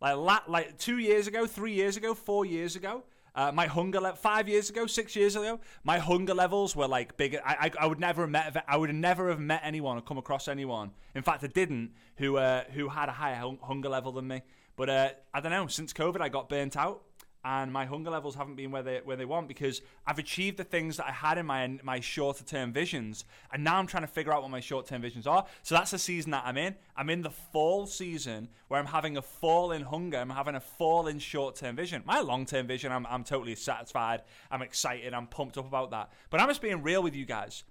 Like 0.01 0.47
like 0.49 0.77
two 0.77 0.97
years 0.97 1.27
ago, 1.27 1.45
three 1.45 1.73
years 1.73 1.95
ago, 1.95 2.13
four 2.13 2.45
years 2.45 2.75
ago. 2.75 3.03
Uh, 3.35 3.51
my 3.51 3.65
hunger 3.65 3.99
level 3.99 4.15
five 4.15 4.47
years 4.47 4.69
ago, 4.69 4.85
six 4.85 5.15
years 5.15 5.35
ago, 5.35 5.59
my 5.83 5.97
hunger 5.97 6.35
levels 6.35 6.75
were 6.75 6.87
like 6.87 7.17
bigger. 7.17 7.41
I, 7.43 7.71
I, 7.79 7.83
I 7.83 7.85
would 7.87 7.99
never 7.99 8.21
have 8.21 8.29
met. 8.29 8.63
I 8.67 8.77
would 8.77 8.93
never 8.93 9.29
have 9.29 9.39
met 9.39 9.61
anyone 9.63 9.97
or 9.97 10.01
come 10.01 10.19
across 10.19 10.47
anyone. 10.47 10.91
In 11.15 11.23
fact, 11.23 11.43
I 11.43 11.47
didn't 11.47 11.93
who 12.17 12.37
uh, 12.37 12.63
who 12.73 12.89
had 12.89 13.09
a 13.09 13.13
higher 13.13 13.41
hunger 13.61 13.89
level 13.89 14.11
than 14.11 14.27
me. 14.27 14.41
But 14.75 14.89
uh, 14.89 15.09
I 15.33 15.39
don't 15.39 15.51
know. 15.51 15.67
Since 15.67 15.93
COVID, 15.93 16.21
I 16.21 16.29
got 16.29 16.49
burnt 16.49 16.77
out 16.77 17.03
and 17.45 17.71
my 17.73 17.85
hunger 17.85 18.09
levels 18.09 18.35
haven't 18.35 18.55
been 18.55 18.71
where 18.71 18.83
they 18.83 19.01
where 19.03 19.17
they 19.17 19.25
want 19.25 19.47
because 19.47 19.81
I've 20.07 20.19
achieved 20.19 20.57
the 20.57 20.63
things 20.63 20.97
that 20.97 21.07
I 21.07 21.11
had 21.11 21.37
in 21.37 21.45
my 21.45 21.79
my 21.83 21.99
shorter 21.99 22.43
term 22.43 22.71
visions, 22.71 23.25
and 23.51 23.63
now 23.63 23.77
I'm 23.77 23.87
trying 23.87 24.03
to 24.03 24.07
figure 24.07 24.33
out 24.33 24.41
what 24.41 24.51
my 24.51 24.59
short 24.59 24.85
term 24.85 25.01
visions 25.01 25.27
are. 25.27 25.45
So 25.61 25.75
that's 25.75 25.91
the 25.91 25.99
season 25.99 26.31
that 26.31 26.43
I'm 26.45 26.57
in. 26.57 26.75
I'm 26.95 27.09
in 27.09 27.21
the 27.21 27.29
fall 27.29 27.85
season 27.85 28.49
where 28.67 28.79
I'm 28.79 28.85
having 28.85 29.17
a 29.17 29.21
fall 29.21 29.71
in 29.71 29.81
hunger. 29.81 30.17
I'm 30.17 30.29
having 30.29 30.55
a 30.55 30.61
fall 30.61 31.07
in 31.07 31.19
short 31.19 31.55
term 31.55 31.75
vision. 31.75 32.03
My 32.05 32.21
long 32.21 32.45
term 32.45 32.67
vision, 32.67 32.91
I'm 32.91 33.05
I'm 33.07 33.23
totally 33.23 33.55
satisfied. 33.55 34.21
I'm 34.49 34.61
excited. 34.61 35.13
I'm 35.13 35.27
pumped 35.27 35.57
up 35.57 35.67
about 35.67 35.91
that. 35.91 36.11
But 36.29 36.39
I'm 36.39 36.47
just 36.47 36.61
being 36.61 36.81
real 36.81 37.03
with 37.03 37.15
you 37.15 37.25
guys. 37.25 37.63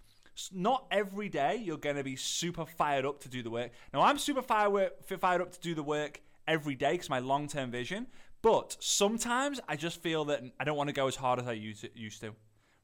Not 0.51 0.87
every 0.91 1.29
day 1.29 1.57
you're 1.57 1.77
going 1.77 1.97
to 1.97 2.05
be 2.05 2.17
super 2.17 2.65
fired 2.65 3.05
up 3.05 3.21
to 3.21 3.29
do 3.29 3.43
the 3.43 3.51
work. 3.51 3.71
Now 3.93 4.03
I'm 4.03 4.19
super 4.19 4.43
fired 4.43 4.93
fired 5.19 5.41
up 5.41 5.53
to 5.53 5.61
do 5.61 5.75
the 5.75 5.83
work 5.83 6.21
every 6.47 6.75
day 6.75 6.93
because 6.93 7.11
my 7.11 7.19
long 7.19 7.49
term 7.49 7.71
vision. 7.71 8.07
But 8.43 8.77
sometimes 8.81 9.61
I 9.69 9.77
just 9.77 10.03
feel 10.03 10.25
that 10.27 10.43
I 10.59 10.65
don't 10.65 10.77
want 10.77 10.89
to 10.89 10.95
go 10.95 11.07
as 11.07 11.17
hard 11.17 11.39
as 11.39 11.47
I 11.47 11.53
used 11.53 12.21
to. 12.21 12.35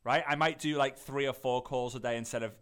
Right? 0.05 0.23
I 0.27 0.37
might 0.37 0.59
do 0.59 0.77
like 0.77 0.97
three 0.97 1.27
or 1.27 1.33
four 1.33 1.63
calls 1.63 1.95
a 1.95 2.01
day 2.01 2.17
instead 2.17 2.43
of 2.43 2.55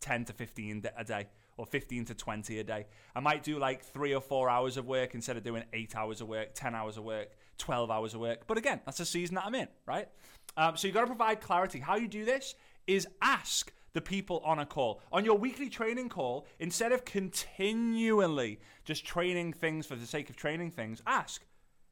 10 0.00 0.26
to 0.26 0.32
15 0.32 0.84
a 0.96 1.04
day 1.04 1.26
or 1.56 1.66
15 1.66 2.04
to 2.06 2.14
20 2.14 2.58
a 2.58 2.64
day. 2.64 2.86
I 3.14 3.20
might 3.20 3.42
do 3.42 3.58
like 3.58 3.82
three 3.82 4.14
or 4.14 4.20
four 4.20 4.48
hours 4.48 4.76
of 4.76 4.86
work 4.86 5.14
instead 5.14 5.36
of 5.36 5.42
doing 5.42 5.64
eight 5.72 5.96
hours 5.96 6.20
of 6.20 6.28
work, 6.28 6.50
10 6.54 6.74
hours 6.74 6.96
of 6.96 7.04
work, 7.04 7.30
12 7.58 7.90
hours 7.90 8.14
of 8.14 8.20
work. 8.20 8.46
But 8.46 8.58
again, 8.58 8.80
that's 8.84 8.98
the 8.98 9.06
season 9.06 9.34
that 9.34 9.44
I'm 9.46 9.54
in, 9.54 9.68
right? 9.86 10.08
Um, 10.56 10.76
so 10.76 10.86
you've 10.86 10.94
got 10.94 11.02
to 11.02 11.06
provide 11.06 11.40
clarity. 11.40 11.80
How 11.80 11.96
you 11.96 12.08
do 12.08 12.24
this 12.24 12.54
is 12.86 13.08
ask 13.22 13.72
the 13.94 14.00
people 14.00 14.42
on 14.44 14.58
a 14.58 14.66
call. 14.66 15.00
On 15.10 15.24
your 15.24 15.38
weekly 15.38 15.70
training 15.70 16.10
call, 16.10 16.46
instead 16.58 16.92
of 16.92 17.04
continually 17.04 18.60
just 18.84 19.04
training 19.04 19.54
things 19.54 19.86
for 19.86 19.96
the 19.96 20.06
sake 20.06 20.28
of 20.28 20.36
training 20.36 20.70
things, 20.70 21.02
ask, 21.06 21.44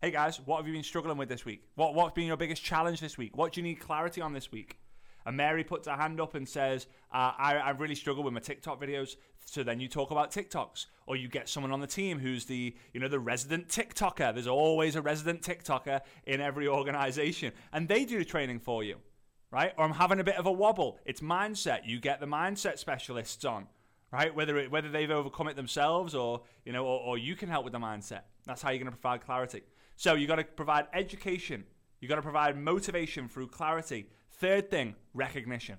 Hey 0.05 0.11
guys, 0.11 0.39
what 0.45 0.59
have 0.59 0.67
you 0.67 0.75
been 0.75 0.83
struggling 0.83 1.17
with 1.17 1.31
this 1.31 1.47
week? 1.47 1.63
What 1.77 1.95
what's 1.95 2.13
been 2.13 2.27
your 2.27 2.37
biggest 2.37 2.63
challenge 2.63 3.01
this 3.01 3.17
week? 3.17 3.39
What 3.39 3.55
do 3.55 3.61
you 3.63 3.67
need 3.67 3.77
clarity 3.77 4.21
on 4.21 4.35
this 4.35 4.53
week? 4.53 4.77
And 5.25 5.35
Mary 5.35 5.65
puts 5.65 5.89
her 5.89 5.97
hand 5.97 6.21
up 6.21 6.35
and 6.35 6.47
says, 6.47 6.87
uh, 7.11 7.33
I, 7.39 7.55
I 7.55 7.71
really 7.71 7.95
struggle 7.95 8.23
with 8.23 8.35
my 8.35 8.41
TikTok 8.41 8.79
videos. 8.79 9.17
So 9.47 9.63
then 9.63 9.81
you 9.81 9.89
talk 9.89 10.11
about 10.11 10.31
TikToks, 10.31 10.85
or 11.07 11.17
you 11.17 11.29
get 11.29 11.49
someone 11.49 11.73
on 11.73 11.81
the 11.81 11.87
team 11.87 12.19
who's 12.19 12.45
the, 12.45 12.77
you 12.93 13.01
know, 13.01 13.09
the 13.09 13.19
resident 13.19 13.69
TikToker. 13.69 14.35
There's 14.35 14.47
always 14.47 14.95
a 14.95 15.01
resident 15.01 15.41
TikToker 15.41 16.03
in 16.27 16.43
every 16.43 16.69
organization, 16.81 17.55
and 17.73 17.89
they 17.89 18.05
do 18.05 18.19
the 18.19 18.27
training 18.27 18.59
for 18.59 18.85
you, 18.85 18.97
right? 19.51 19.73
Or 19.79 19.87
I'm 19.87 19.93
having 19.93 20.21
a 20.21 20.25
bit 20.25 20.37
of 20.37 20.45
a 20.45 20.53
wobble. 20.53 20.99
It's 21.07 21.23
mindset. 21.23 21.87
You 21.87 21.99
get 21.99 22.21
the 22.21 22.27
mindset 22.27 22.79
specialists 22.79 23.47
on, 23.47 23.69
right? 24.13 24.35
Whether 24.35 24.59
it, 24.59 24.71
whether 24.71 24.91
they've 24.91 25.11
overcome 25.11 25.49
it 25.49 25.57
themselves, 25.57 26.15
or 26.15 26.43
you 26.67 26.75
know, 26.75 26.85
or, 26.85 27.01
or 27.01 27.17
you 27.17 27.37
can 27.37 27.49
help 27.49 27.65
with 27.65 27.73
the 27.73 27.81
mindset. 27.81 28.25
That's 28.45 28.61
how 28.61 28.69
you're 28.69 28.81
going 28.81 28.93
to 28.93 28.99
provide 28.99 29.25
clarity. 29.25 29.63
So 29.97 30.15
you 30.15 30.27
got 30.27 30.37
to 30.37 30.45
provide 30.45 30.87
education. 30.93 31.65
You 32.01 32.09
got 32.09 32.17
to 32.17 32.23
provide 32.23 32.57
motivation 32.57 33.29
through 33.29 33.49
clarity. 33.49 34.07
Third 34.33 34.71
thing, 34.71 34.95
recognition. 35.15 35.79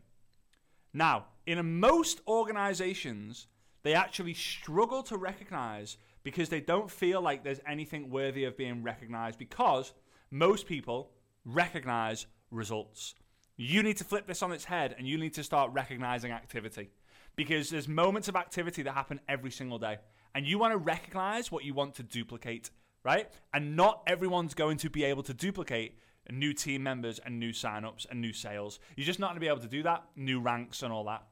Now, 0.93 1.25
in 1.45 1.79
most 1.79 2.21
organizations, 2.27 3.47
they 3.83 3.93
actually 3.93 4.33
struggle 4.33 5.03
to 5.03 5.17
recognize 5.17 5.97
because 6.23 6.49
they 6.49 6.61
don't 6.61 6.89
feel 6.89 7.21
like 7.21 7.43
there's 7.43 7.59
anything 7.67 8.09
worthy 8.09 8.45
of 8.45 8.57
being 8.57 8.81
recognized 8.81 9.37
because 9.37 9.93
most 10.31 10.65
people 10.65 11.11
recognize 11.45 12.25
results. 12.49 13.13
You 13.57 13.83
need 13.83 13.97
to 13.97 14.03
flip 14.03 14.25
this 14.25 14.41
on 14.41 14.51
its 14.51 14.65
head 14.65 14.95
and 14.97 15.07
you 15.07 15.17
need 15.17 15.33
to 15.35 15.43
start 15.43 15.71
recognizing 15.71 16.31
activity 16.31 16.89
because 17.35 17.69
there's 17.69 17.87
moments 17.87 18.27
of 18.27 18.35
activity 18.35 18.81
that 18.83 18.93
happen 18.93 19.19
every 19.29 19.51
single 19.51 19.77
day. 19.77 19.97
And 20.33 20.45
you 20.45 20.57
want 20.57 20.73
to 20.73 20.77
recognize 20.77 21.51
what 21.51 21.63
you 21.63 21.73
want 21.73 21.95
to 21.95 22.03
duplicate, 22.03 22.69
right? 23.05 23.29
And 23.53 23.77
not 23.77 24.01
everyone's 24.07 24.55
going 24.55 24.77
to 24.77 24.89
be 24.89 25.05
able 25.05 25.23
to 25.23 25.33
duplicate 25.33 25.99
new 26.31 26.53
team 26.53 26.83
members 26.83 27.19
and 27.23 27.39
new 27.39 27.51
signups 27.51 28.07
and 28.09 28.19
new 28.19 28.33
sales. 28.33 28.79
You're 28.97 29.05
just 29.05 29.19
not 29.19 29.27
going 29.27 29.35
to 29.35 29.41
be 29.41 29.47
able 29.47 29.59
to 29.59 29.67
do 29.67 29.83
that, 29.83 30.03
new 30.15 30.41
ranks 30.41 30.81
and 30.81 30.91
all 30.91 31.05
that. 31.05 31.23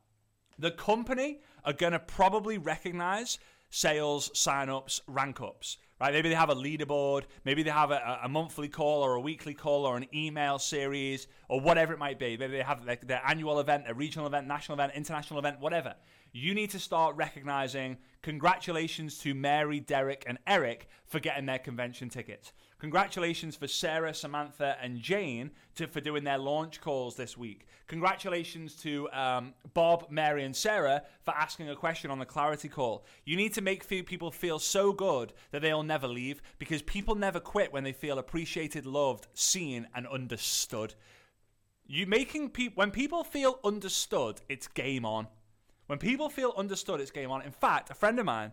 The 0.60 0.72
company 0.72 1.42
are 1.65 1.74
going 1.74 1.94
to 1.94 2.00
probably 2.00 2.60
recognize 2.60 3.39
sales, 3.72 4.30
signups, 4.36 5.01
rank 5.08 5.42
ups 5.42 5.77
right? 6.03 6.13
Maybe 6.13 6.27
they 6.27 6.36
have 6.36 6.50
a 6.50 6.56
leaderboard, 6.56 7.24
maybe 7.46 7.63
they 7.63 7.70
have 7.70 7.92
a, 7.92 8.20
a, 8.24 8.27
monthly 8.27 8.68
call 8.68 9.03
or 9.03 9.13
a 9.13 9.22
weekly 9.22 9.53
call 9.53 9.86
or 9.86 9.96
an 9.96 10.06
email 10.13 10.60
series 10.60 11.27
or 11.48 11.62
whatever 11.62 11.94
it 11.94 12.00
might 12.00 12.20
be. 12.20 12.36
Maybe 12.36 12.58
they 12.58 12.63
have 12.63 12.86
like 12.86 13.08
their 13.08 13.22
annual 13.25 13.60
event, 13.60 13.86
a 13.88 13.94
regional 13.94 14.27
event, 14.27 14.46
national 14.46 14.75
event, 14.75 14.94
international 14.96 15.39
event, 15.39 15.62
whatever. 15.62 15.96
You 16.35 16.55
need 16.55 16.71
to 16.71 16.79
start 16.79 17.15
recognizing 17.15 17.97
congratulations 18.23 19.19
to 19.19 19.35
Mary, 19.35 19.79
Derek, 19.79 20.23
and 20.25 20.39
Eric 20.47 20.87
for 21.05 21.19
getting 21.19 21.45
their 21.45 21.59
convention 21.59 22.09
tickets. 22.09 22.53
Congratulations 22.79 23.55
for 23.55 23.67
Sarah, 23.67 24.15
Samantha, 24.15 24.75
and 24.81 24.99
Jane 24.99 25.51
to, 25.75 25.85
for 25.85 26.01
doing 26.01 26.23
their 26.23 26.39
launch 26.39 26.81
calls 26.81 27.15
this 27.15 27.37
week. 27.37 27.67
Congratulations 27.85 28.73
to 28.77 29.07
um, 29.11 29.53
Bob, 29.75 30.07
Mary, 30.09 30.43
and 30.43 30.55
Sarah 30.55 31.03
for 31.21 31.35
asking 31.35 31.69
a 31.69 31.75
question 31.75 32.09
on 32.09 32.17
the 32.17 32.25
Clarity 32.25 32.67
call. 32.67 33.05
You 33.25 33.37
need 33.37 33.53
to 33.53 33.61
make 33.61 33.87
people 33.87 34.31
feel 34.31 34.57
so 34.57 34.91
good 34.91 35.33
that 35.51 35.61
they'll 35.61 35.83
never 35.83 36.07
leave 36.07 36.41
because 36.57 36.81
people 36.81 37.13
never 37.13 37.39
quit 37.39 37.71
when 37.71 37.83
they 37.83 37.93
feel 37.93 38.17
appreciated, 38.17 38.87
loved, 38.87 39.27
seen, 39.35 39.87
and 39.93 40.07
understood. 40.07 40.95
You 41.85 42.07
making 42.07 42.49
people 42.49 42.81
when 42.81 42.89
people 42.89 43.23
feel 43.23 43.59
understood, 43.63 44.41
it's 44.49 44.67
game 44.67 45.05
on. 45.05 45.27
When 45.93 46.00
people 46.00 46.27
feel 46.27 46.55
understood, 46.57 47.01
it's 47.01 47.12
game 47.12 47.29
on. 47.29 47.43
In 47.43 47.51
fact, 47.51 47.91
a 47.91 47.93
friend 47.93 48.17
of 48.17 48.25
mine, 48.25 48.51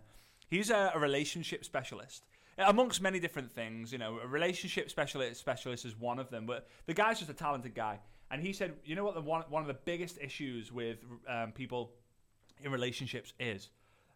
he's 0.48 0.68
a, 0.68 0.92
a 0.94 0.98
relationship 0.98 1.64
specialist 1.64 2.26
amongst 2.58 3.00
many 3.00 3.18
different 3.18 3.50
things. 3.50 3.92
You 3.92 3.96
know, 3.96 4.18
a 4.22 4.26
relationship 4.26 4.90
specialist 4.90 5.40
specialist 5.40 5.86
is 5.86 5.98
one 5.98 6.18
of 6.18 6.28
them, 6.28 6.44
but 6.44 6.68
the 6.84 6.92
guy's 6.92 7.18
just 7.18 7.30
a 7.30 7.34
talented 7.34 7.74
guy. 7.74 7.98
And 8.30 8.42
he 8.42 8.52
said, 8.52 8.74
you 8.84 8.94
know 8.94 9.04
what, 9.04 9.14
the 9.14 9.22
one 9.22 9.44
one 9.48 9.62
of 9.62 9.68
the 9.68 9.78
biggest 9.86 10.18
issues 10.20 10.70
with 10.70 10.98
um, 11.26 11.52
people 11.52 11.92
in 12.62 12.70
relationships 12.70 13.32
is, 13.40 13.70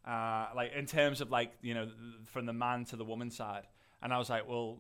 uh, 0.06 0.48
like 0.54 0.74
in 0.74 0.84
terms 0.84 1.22
of 1.22 1.30
like 1.30 1.54
you 1.62 1.72
know 1.72 1.88
from 2.26 2.44
the 2.44 2.52
man 2.52 2.84
to 2.84 2.96
the 2.96 3.06
woman 3.06 3.30
side. 3.30 3.66
And 4.02 4.12
I 4.12 4.18
was 4.18 4.28
like, 4.28 4.46
well, 4.46 4.76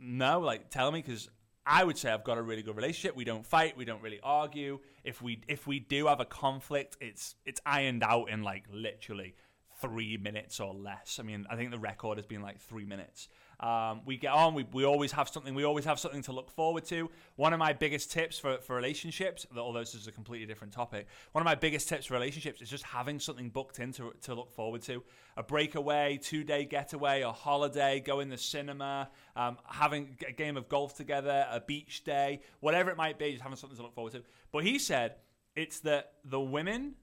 no, 0.00 0.40
like 0.40 0.68
tell 0.68 0.90
me 0.90 1.00
because 1.00 1.28
I 1.66 1.82
would 1.84 1.96
say 1.96 2.10
I've 2.10 2.24
got 2.24 2.38
a 2.38 2.42
really 2.42 2.62
good 2.62 2.76
relationship. 2.76 3.16
We 3.16 3.24
don't 3.24 3.46
fight. 3.46 3.76
We 3.76 3.84
don't 3.84 4.02
really 4.02 4.20
argue. 4.22 4.80
If 5.02 5.22
we 5.22 5.40
if 5.48 5.66
we 5.66 5.80
do 5.80 6.06
have 6.06 6.20
a 6.20 6.24
conflict, 6.24 6.96
it's 7.00 7.36
it's 7.46 7.60
ironed 7.64 8.02
out 8.02 8.30
in 8.30 8.42
like 8.42 8.64
literally 8.70 9.34
three 9.80 10.16
minutes 10.16 10.60
or 10.60 10.74
less. 10.74 11.18
I 11.18 11.22
mean, 11.22 11.46
I 11.50 11.56
think 11.56 11.70
the 11.70 11.78
record 11.78 12.18
has 12.18 12.26
been 12.26 12.42
like 12.42 12.60
three 12.60 12.84
minutes. 12.84 13.28
Um, 13.60 14.02
we 14.04 14.16
get 14.16 14.32
on. 14.32 14.54
We, 14.54 14.66
we 14.72 14.84
always 14.84 15.12
have 15.12 15.28
something. 15.28 15.54
We 15.54 15.64
always 15.64 15.84
have 15.84 15.98
something 15.98 16.22
to 16.22 16.32
look 16.32 16.50
forward 16.50 16.84
to. 16.86 17.10
One 17.36 17.52
of 17.52 17.58
my 17.58 17.72
biggest 17.72 18.10
tips 18.10 18.38
for, 18.38 18.58
for 18.58 18.76
relationships, 18.76 19.46
although 19.56 19.80
this 19.80 19.94
is 19.94 20.06
a 20.06 20.12
completely 20.12 20.46
different 20.46 20.72
topic, 20.72 21.06
one 21.32 21.42
of 21.42 21.44
my 21.44 21.54
biggest 21.54 21.88
tips 21.88 22.06
for 22.06 22.14
relationships 22.14 22.60
is 22.60 22.68
just 22.68 22.84
having 22.84 23.18
something 23.18 23.48
booked 23.48 23.78
in 23.78 23.92
to, 23.92 24.12
to 24.22 24.34
look 24.34 24.50
forward 24.50 24.82
to. 24.82 25.02
A 25.36 25.42
breakaway, 25.42 26.18
two 26.20 26.44
day 26.44 26.64
getaway, 26.64 27.22
a 27.22 27.32
holiday, 27.32 28.00
going 28.00 28.28
the 28.28 28.38
cinema, 28.38 29.10
um, 29.36 29.58
having 29.66 30.16
a 30.26 30.32
game 30.32 30.56
of 30.56 30.68
golf 30.68 30.96
together, 30.96 31.46
a 31.50 31.60
beach 31.60 32.04
day, 32.04 32.40
whatever 32.60 32.90
it 32.90 32.96
might 32.96 33.18
be, 33.18 33.32
just 33.32 33.42
having 33.42 33.56
something 33.56 33.76
to 33.76 33.82
look 33.82 33.94
forward 33.94 34.12
to. 34.12 34.22
But 34.52 34.64
he 34.64 34.78
said 34.78 35.16
it's 35.56 35.80
that 35.80 36.12
the 36.24 36.40
women 36.40 36.94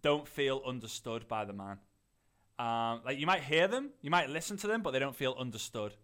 don't 0.00 0.28
feel 0.28 0.62
understood 0.66 1.28
by 1.28 1.44
the 1.44 1.52
man. 1.52 1.78
Um, 2.58 3.02
like 3.04 3.18
you 3.18 3.26
might 3.26 3.42
hear 3.42 3.68
them, 3.68 3.90
you 4.00 4.10
might 4.10 4.30
listen 4.30 4.56
to 4.58 4.66
them, 4.66 4.82
but 4.82 4.90
they 4.90 4.98
don't 4.98 5.14
feel 5.14 5.36
understood. 5.38 5.94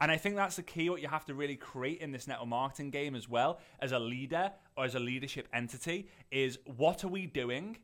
And 0.00 0.10
I 0.10 0.16
think 0.16 0.34
that's 0.34 0.56
the 0.56 0.62
key. 0.62 0.88
What 0.88 1.02
you 1.02 1.08
have 1.08 1.26
to 1.26 1.34
really 1.34 1.56
create 1.56 2.00
in 2.00 2.10
this 2.10 2.26
network 2.26 2.48
marketing 2.48 2.90
game 2.90 3.14
as 3.14 3.28
well, 3.28 3.60
as 3.80 3.92
a 3.92 3.98
leader 3.98 4.50
or 4.76 4.84
as 4.84 4.94
a 4.94 4.98
leadership 4.98 5.46
entity, 5.52 6.08
is 6.30 6.58
what 6.64 7.04
are 7.04 7.08
we 7.08 7.26
doing 7.26 7.76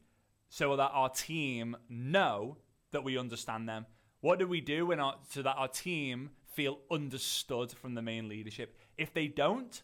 so 0.48 0.76
that 0.76 0.90
our 0.92 1.10
team 1.10 1.76
know 1.88 2.56
that 2.92 3.04
we 3.04 3.18
understand 3.18 3.68
them. 3.68 3.86
What 4.20 4.38
do 4.38 4.48
we 4.48 4.60
do 4.60 4.90
our, 4.92 5.16
so 5.28 5.42
that 5.42 5.56
our 5.56 5.68
team 5.68 6.30
feel 6.46 6.78
understood 6.90 7.72
from 7.72 7.94
the 7.94 8.02
main 8.02 8.28
leadership? 8.28 8.76
If 8.96 9.12
they 9.12 9.26
don't, 9.28 9.82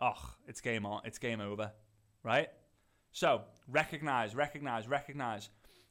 oh, 0.00 0.34
it's 0.48 0.60
game 0.60 0.84
on. 0.84 1.02
It's 1.04 1.18
game 1.18 1.40
over, 1.40 1.72
right? 2.22 2.48
So 3.12 3.42
recognize, 3.68 4.34
recognize, 4.34 4.88
recognize. 4.88 5.50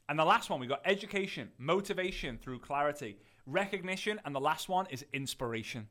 And 0.09 0.19
the 0.19 0.25
last 0.25 0.49
one, 0.49 0.59
we 0.59 0.67
got 0.67 0.81
education, 0.85 1.49
motivation 1.57 2.37
through 2.37 2.59
clarity, 2.59 3.17
recognition, 3.45 4.19
and 4.25 4.35
the 4.35 4.39
last 4.39 4.67
one 4.67 4.85
is 4.89 5.05
inspiration. 5.13 5.87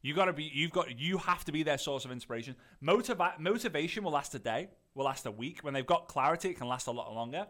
You 0.00 0.14
gotta 0.14 0.32
be, 0.32 0.50
you've 0.52 0.72
got, 0.72 0.98
you 0.98 1.18
have 1.18 1.44
to 1.44 1.52
be 1.52 1.62
their 1.62 1.78
source 1.78 2.04
of 2.04 2.10
inspiration. 2.10 2.56
Motiva- 2.82 3.38
motivation 3.38 4.04
will 4.04 4.12
last 4.12 4.34
a 4.34 4.38
day, 4.38 4.68
will 4.94 5.04
last 5.04 5.26
a 5.26 5.30
week. 5.30 5.60
When 5.62 5.74
they've 5.74 5.86
got 5.86 6.08
clarity, 6.08 6.50
it 6.50 6.58
can 6.58 6.68
last 6.68 6.86
a 6.86 6.92
lot 6.92 7.12
longer. 7.12 7.46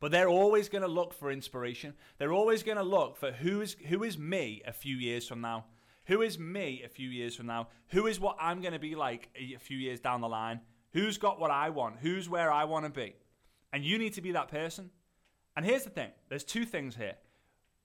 But 0.00 0.10
they're 0.10 0.28
always 0.28 0.68
going 0.68 0.82
to 0.82 0.88
look 0.88 1.14
for 1.14 1.30
inspiration. 1.30 1.94
They're 2.18 2.32
always 2.32 2.64
going 2.64 2.76
to 2.76 2.82
look 2.82 3.16
for 3.16 3.30
who 3.30 3.60
is 3.60 3.76
who 3.86 4.02
is 4.02 4.18
me 4.18 4.60
a 4.66 4.72
few 4.72 4.96
years 4.96 5.28
from 5.28 5.40
now. 5.40 5.66
Who 6.06 6.22
is 6.22 6.40
me 6.40 6.82
a 6.84 6.88
few 6.88 7.08
years 7.08 7.36
from 7.36 7.46
now? 7.46 7.68
Who 7.90 8.08
is 8.08 8.18
what 8.18 8.36
I'm 8.40 8.60
going 8.60 8.72
to 8.72 8.80
be 8.80 8.96
like 8.96 9.28
a 9.36 9.58
few 9.60 9.78
years 9.78 10.00
down 10.00 10.20
the 10.20 10.28
line? 10.28 10.60
Who's 10.92 11.18
got 11.18 11.38
what 11.38 11.52
I 11.52 11.70
want? 11.70 11.98
Who's 12.00 12.28
where 12.28 12.50
I 12.50 12.64
want 12.64 12.84
to 12.84 12.90
be? 12.90 13.14
And 13.72 13.84
you 13.84 13.98
need 13.98 14.14
to 14.14 14.20
be 14.20 14.32
that 14.32 14.48
person. 14.48 14.90
And 15.56 15.64
here's 15.64 15.84
the 15.84 15.90
thing 15.90 16.10
there's 16.28 16.44
two 16.44 16.64
things 16.64 16.96
here. 16.96 17.16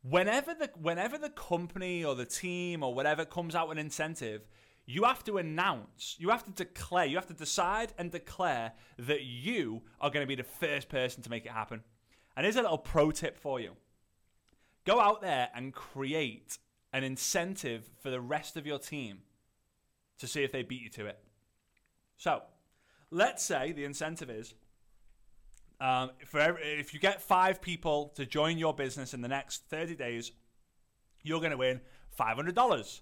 Whenever 0.02 0.54
the 0.54 0.70
whenever 0.80 1.18
the 1.18 1.30
company 1.30 2.04
or 2.04 2.16
the 2.16 2.26
team 2.26 2.84
or 2.84 2.94
whatever 2.94 3.26
comes 3.26 3.56
out 3.56 3.68
with 3.68 3.78
an 3.78 3.86
incentive, 3.86 4.48
you 4.86 5.04
have 5.04 5.24
to 5.26 5.38
announce, 5.38 6.16
you 6.18 6.30
have 6.30 6.46
to 6.46 6.52
declare, 6.52 7.06
you 7.06 7.18
have 7.18 7.28
to 7.28 7.34
decide 7.34 7.94
and 7.98 8.10
declare 8.10 8.72
that 8.98 9.24
you 9.24 9.82
are 10.00 10.10
going 10.10 10.24
to 10.24 10.28
be 10.28 10.36
the 10.36 10.44
first 10.44 10.88
person 10.88 11.22
to 11.24 11.30
make 11.30 11.46
it 11.46 11.52
happen. 11.52 11.84
And 12.36 12.46
here's 12.46 12.56
a 12.56 12.62
little 12.62 12.78
pro 12.78 13.12
tip 13.12 13.38
for 13.38 13.60
you. 13.60 13.74
Go 14.86 15.02
out 15.02 15.22
there 15.22 15.50
and 15.54 15.74
create 15.74 16.58
an 16.94 17.04
incentive 17.04 17.90
for 18.02 18.10
the 18.10 18.22
rest 18.22 18.56
of 18.56 18.66
your 18.66 18.80
team 18.80 19.20
to 20.20 20.28
see 20.28 20.44
if 20.44 20.54
they 20.54 20.64
beat 20.64 20.82
you 20.82 20.90
to 20.90 21.06
it. 21.08 21.20
So, 22.16 22.44
let's 23.12 23.44
say 23.44 23.74
the 23.74 23.84
incentive 23.84 24.30
is 24.30 24.54
um, 25.80 26.12
for 26.26 26.40
every, 26.40 26.64
if 26.64 26.94
you 26.94 27.00
get 27.00 27.22
five 27.22 27.62
people 27.62 28.12
to 28.16 28.26
join 28.26 28.58
your 28.58 28.74
business 28.74 29.14
in 29.14 29.22
the 29.22 29.28
next 29.28 29.64
30 29.70 29.96
days, 29.96 30.32
you're 31.24 31.40
going 31.40 31.52
to 31.52 31.58
win 31.58 31.82
$500. 32.20 33.02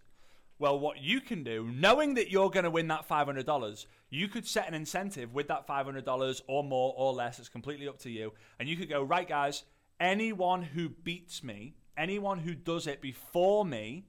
Well, 0.58 0.79
what 0.79 1.01
you 1.01 1.20
can 1.20 1.44
do, 1.44 1.70
knowing 1.74 2.13
that 2.15 2.32
you're 2.32 2.50
going 2.50 2.63
to 2.63 2.70
win 2.70 2.88
that 2.88 3.08
$500, 3.08 3.86
you 4.10 4.27
could 4.27 4.48
set 4.48 4.67
an 4.67 4.74
incentive 4.74 5.34
with 5.34 5.48
that 5.50 5.67
$500 5.67 6.41
or 6.48 6.63
more 6.63 6.94
or 6.98 7.13
less. 7.13 7.39
It's 7.39 7.50
completely 7.50 7.88
up 7.88 8.00
to 8.00 8.10
you. 8.10 8.34
And 8.60 8.70
you 8.70 8.77
could 8.77 8.89
go, 8.89 9.03
right, 9.03 9.27
guys, 9.27 9.63
anyone 10.00 10.63
who 10.63 10.89
beats 10.89 11.44
me, 11.44 11.75
anyone 11.98 12.39
who 12.39 12.55
does 12.55 12.88
it 12.88 13.01
before 13.01 13.65
me, 13.65 14.05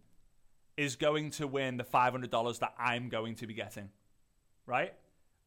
is 0.77 0.95
going 0.95 1.31
to 1.31 1.47
win 1.47 1.77
the 1.79 1.85
$500 1.85 2.59
that 2.61 2.75
I'm 2.79 3.09
going 3.09 3.35
to 3.37 3.47
be 3.47 3.55
getting. 3.55 3.91
Right? 4.67 4.93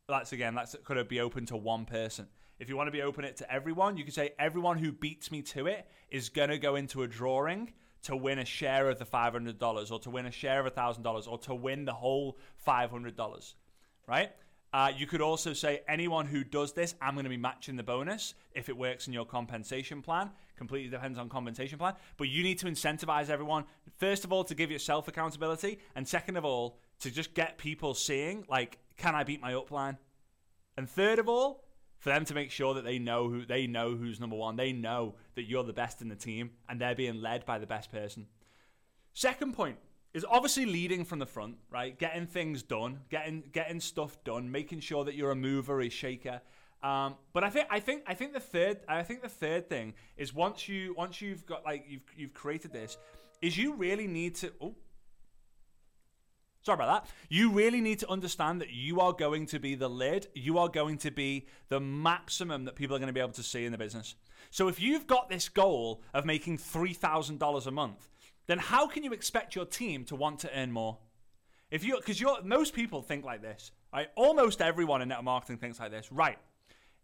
That's 0.08 0.34
again, 0.34 0.56
that's 0.56 0.76
could 0.84 1.08
be 1.08 1.20
open 1.20 1.46
to 1.48 1.58
one 1.58 1.86
person. 1.86 2.28
If 2.60 2.68
you 2.68 2.76
want 2.76 2.88
to 2.88 2.92
be 2.92 3.02
open 3.02 3.24
it 3.24 3.38
to 3.38 3.52
everyone, 3.52 3.96
you 3.96 4.04
can 4.04 4.14
say 4.14 4.34
everyone 4.38 4.78
who 4.78 4.92
beats 4.92 5.32
me 5.32 5.42
to 5.44 5.68
it 5.68 5.88
is 6.10 6.30
going 6.30 6.50
to 6.50 6.58
go 6.58 6.76
into 6.76 7.04
a 7.04 7.08
drawing 7.08 7.72
to 8.04 8.16
win 8.16 8.40
a 8.40 8.46
share 8.46 8.90
of 8.90 9.00
the 9.00 9.06
$500 9.06 9.92
or 9.92 10.00
to 10.00 10.10
win 10.10 10.26
a 10.26 10.32
share 10.32 10.66
of 10.66 10.74
$1,000 10.74 11.28
or 11.28 11.38
to 11.40 11.56
win 11.56 11.86
the 11.86 11.94
whole 11.94 12.38
$500, 12.66 13.54
right? 14.08 14.32
Uh, 14.72 14.92
you 14.96 15.08
could 15.08 15.22
also 15.22 15.54
say 15.54 15.82
anyone 15.88 16.28
who 16.28 16.44
does 16.44 16.74
this, 16.74 16.94
I'm 17.02 17.16
going 17.16 17.24
to 17.24 17.30
be 17.30 17.38
matching 17.38 17.76
the 17.76 17.84
bonus 17.84 18.36
if 18.54 18.70
it 18.70 18.78
works 18.78 19.08
in 19.08 19.14
your 19.14 19.26
compensation 19.26 20.02
plan. 20.02 20.30
Completely 20.58 20.90
depends 20.90 21.18
on 21.18 21.28
compensation 21.30 21.80
plan. 21.80 21.94
But 22.18 22.28
you 22.28 22.44
need 22.44 22.60
to 22.60 22.68
incentivize 22.68 23.30
everyone, 23.30 23.64
first 23.98 24.26
of 24.26 24.32
all, 24.32 24.44
to 24.44 24.54
give 24.54 24.70
yourself 24.70 25.08
accountability, 25.08 25.80
and 25.96 26.08
second 26.08 26.38
of 26.38 26.46
all, 26.46 26.78
to 27.00 27.10
just 27.10 27.34
get 27.34 27.58
people 27.58 27.94
seeing, 27.94 28.46
like, 28.50 28.78
can 28.98 29.16
I 29.16 29.24
beat 29.24 29.42
my 29.42 29.54
upline? 29.54 29.98
And 30.78 30.88
third 30.88 31.18
of 31.18 31.28
all, 31.28 31.64
for 32.00 32.10
them 32.10 32.26
to 32.26 32.34
make 32.34 32.50
sure 32.50 32.74
that 32.74 32.84
they 32.86 32.98
know 32.98 33.30
who 33.30 33.46
they 33.46 33.68
know 33.68 33.96
who's 33.96 34.20
number 34.20 34.36
one. 34.36 34.56
They 34.56 34.72
know 34.72 35.16
that 35.36 35.44
you're 35.44 35.64
the 35.64 35.74
best 35.74 36.02
in 36.02 36.10
the 36.10 36.16
team 36.16 36.52
and 36.68 36.80
they're 36.80 36.96
being 36.96 37.22
led 37.22 37.46
by 37.46 37.60
the 37.60 37.68
best 37.68 37.92
person. 37.92 38.28
Second 39.14 39.54
point 39.54 39.78
is 40.14 40.26
obviously 40.28 40.66
leading 40.66 41.06
from 41.06 41.20
the 41.20 41.26
front, 41.26 41.58
right? 41.70 41.98
Getting 42.00 42.26
things 42.26 42.64
done, 42.64 43.02
getting 43.10 43.44
getting 43.52 43.80
stuff 43.80 44.18
done, 44.24 44.50
making 44.52 44.80
sure 44.80 45.04
that 45.04 45.16
you're 45.16 45.32
a 45.32 45.36
mover, 45.36 45.82
a 45.82 45.90
shaker. 45.90 46.42
Um, 46.82 47.16
but 47.34 47.44
I 47.44 47.50
think 47.50 47.68
I 47.70 47.80
think 47.82 48.04
I 48.08 48.14
think 48.14 48.34
the 48.34 48.40
third 48.40 48.80
I 48.88 49.04
think 49.04 49.22
the 49.22 49.30
third 49.30 49.68
thing 49.68 49.94
is 50.18 50.34
once 50.34 50.70
you 50.70 50.96
once 50.98 51.22
you've 51.22 51.46
got 51.46 51.66
like 51.66 51.86
you've 51.88 52.02
you've 52.16 52.34
created 52.34 52.72
this, 52.72 52.98
is 53.42 53.58
you 53.58 53.74
really 53.74 54.08
need 54.08 54.36
to. 54.36 54.52
Oh, 54.62 54.76
Sorry 56.62 56.76
about 56.76 57.04
that. 57.04 57.12
You 57.30 57.52
really 57.52 57.80
need 57.82 58.00
to 58.00 58.10
understand 58.10 58.60
that 58.62 58.72
you 58.72 59.00
are 59.00 59.14
going 59.14 59.46
to 59.48 59.60
be 59.60 59.76
the 59.76 59.90
lid. 59.90 60.28
You 60.34 60.58
are 60.58 60.68
going 60.68 60.98
to 61.00 61.12
be 61.12 61.48
the 61.70 61.80
maximum 61.80 62.66
that 62.66 62.76
people 62.76 62.96
are 62.96 63.00
going 63.00 63.08
to 63.08 63.14
be 63.14 63.22
able 63.22 63.32
to 63.34 63.44
see 63.44 63.66
in 63.66 63.72
the 63.72 63.78
business. 63.78 64.16
So 64.52 64.68
if 64.68 64.82
you've 64.82 65.08
got 65.08 65.30
this 65.30 65.48
goal 65.48 66.02
of 66.14 66.26
making 66.26 66.58
$3,000 66.58 67.66
a 67.66 67.72
month, 67.72 68.10
then 68.48 68.58
how 68.58 68.88
can 68.88 69.04
you 69.04 69.14
expect 69.14 69.56
your 69.56 69.66
team 69.66 70.04
to 70.06 70.16
want 70.16 70.40
to 70.40 70.60
earn 70.60 70.72
more? 70.72 70.98
If 71.72 71.84
you 71.84 71.98
because 71.98 72.20
you're 72.20 72.42
most 72.44 72.74
people 72.74 73.02
think 73.02 73.24
like 73.24 73.42
this. 73.42 73.72
Right? 73.94 74.10
Almost 74.16 74.62
everyone 74.62 75.02
in 75.02 75.10
network 75.10 75.26
marketing 75.26 75.58
thinks 75.58 75.80
like 75.80 75.92
this. 75.92 76.12
Right. 76.12 76.38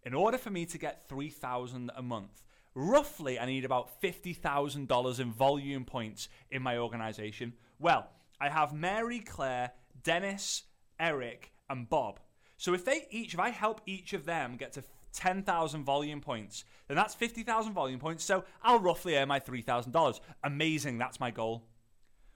In 0.04 0.14
order 0.14 0.38
for 0.38 0.50
me 0.50 0.66
to 0.68 0.78
get 0.78 1.08
3000 1.08 1.92
a 1.96 2.02
month, 2.02 2.44
roughly 2.76 3.40
I 3.40 3.46
need 3.46 3.66
about 3.66 4.02
$50,000 4.02 5.20
in 5.20 5.32
volume 5.32 5.86
points 5.86 6.30
in 6.52 6.62
my 6.62 6.78
organization. 6.78 7.54
Well, 7.80 8.10
I 8.39 8.50
have 8.50 8.74
Mary 8.74 9.20
Claire, 9.20 9.72
Dennis, 10.04 10.63
Eric, 11.00 11.51
and 11.70 11.89
Bob. 11.89 12.20
So 12.58 12.74
if 12.74 12.86
they 12.86 13.08
each, 13.10 13.34
if 13.34 13.39
I 13.39 13.50
help 13.50 13.82
each 13.86 14.13
of 14.13 14.25
them 14.25 14.56
get 14.58 14.74
to 14.74 14.84
10,000 15.13 15.84
volume 15.84 16.22
points, 16.22 16.63
then 16.88 16.98
that's 16.98 17.15
50,000 17.15 17.74
volume 17.74 18.00
points. 18.00 18.24
So 18.24 18.44
I'll 18.63 18.80
roughly 18.80 19.15
earn 19.15 19.27
my 19.27 19.39
$3,000. 19.39 20.20
Amazing, 20.44 20.98
that's 20.98 21.20
my 21.20 21.32
goal. 21.32 21.68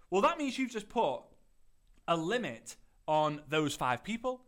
Well, 0.09 0.21
that 0.21 0.37
means 0.37 0.57
you've 0.57 0.71
just 0.71 0.89
put 0.89 1.19
a 2.07 2.17
limit 2.17 2.75
on 3.07 3.41
those 3.49 3.75
five 3.75 4.03
people. 4.03 4.41